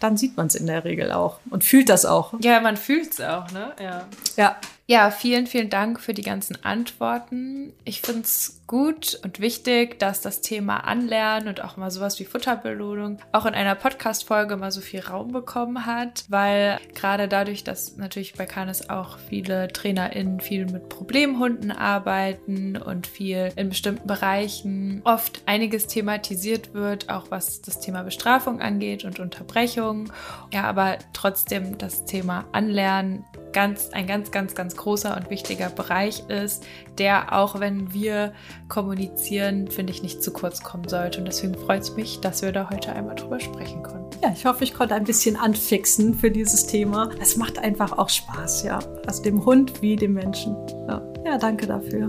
[0.00, 2.34] dann sieht man es in der Regel auch und fühlt das auch.
[2.40, 3.72] Ja, man fühlt es auch, ne?
[3.80, 4.06] Ja.
[4.36, 4.56] Ja.
[4.86, 7.72] Ja, vielen, vielen Dank für die ganzen Antworten.
[7.84, 12.24] Ich finde es gut und wichtig, dass das Thema Anlernen und auch mal sowas wie
[12.24, 17.98] Futterbelohnung auch in einer Podcast-Folge mal so viel Raum bekommen hat, weil gerade dadurch, dass
[17.98, 25.02] natürlich bei Canis auch viele TrainerInnen viel mit Problemhunden arbeiten und viel in bestimmten Bereichen
[25.04, 30.10] oft einiges thematisiert wird, auch was das Thema Bestrafung angeht und Unterbrechung.
[30.50, 36.22] Ja, aber trotzdem das Thema Anlernen ganz, ein ganz, ganz, ganz großer und wichtiger Bereich
[36.28, 36.64] ist,
[36.98, 38.32] der auch wenn wir
[38.68, 41.18] kommunizieren, finde ich, nicht zu kurz kommen sollte.
[41.18, 44.02] Und deswegen freut es mich, dass wir da heute einmal drüber sprechen konnten.
[44.22, 47.10] Ja, ich hoffe, ich konnte ein bisschen anfixen für dieses Thema.
[47.20, 48.78] Es macht einfach auch Spaß, ja.
[49.06, 50.56] Also dem Hund wie dem Menschen.
[50.88, 52.06] Ja, ja danke dafür.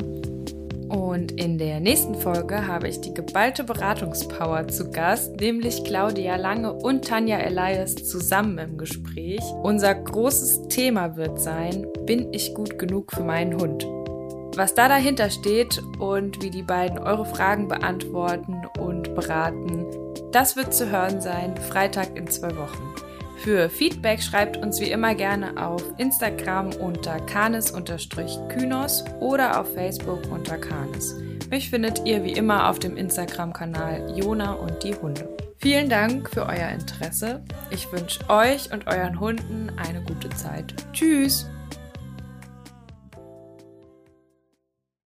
[0.94, 6.72] Und in der nächsten Folge habe ich die geballte Beratungspower zu Gast, nämlich Claudia Lange
[6.72, 9.42] und Tanja Elias zusammen im Gespräch.
[9.64, 13.88] Unser großes Thema wird sein, bin ich gut genug für meinen Hund?
[14.56, 19.86] Was da dahinter steht und wie die beiden eure Fragen beantworten und beraten,
[20.32, 22.94] das wird zu hören sein, Freitag in zwei Wochen.
[23.38, 30.58] Für Feedback schreibt uns wie immer gerne auf Instagram unter kanis-kynos oder auf Facebook unter
[30.58, 31.16] kanis.
[31.50, 35.28] Mich findet ihr wie immer auf dem Instagram-Kanal Jona und die Hunde.
[35.58, 37.44] Vielen Dank für euer Interesse.
[37.70, 40.74] Ich wünsche euch und euren Hunden eine gute Zeit.
[40.94, 41.48] Tschüss!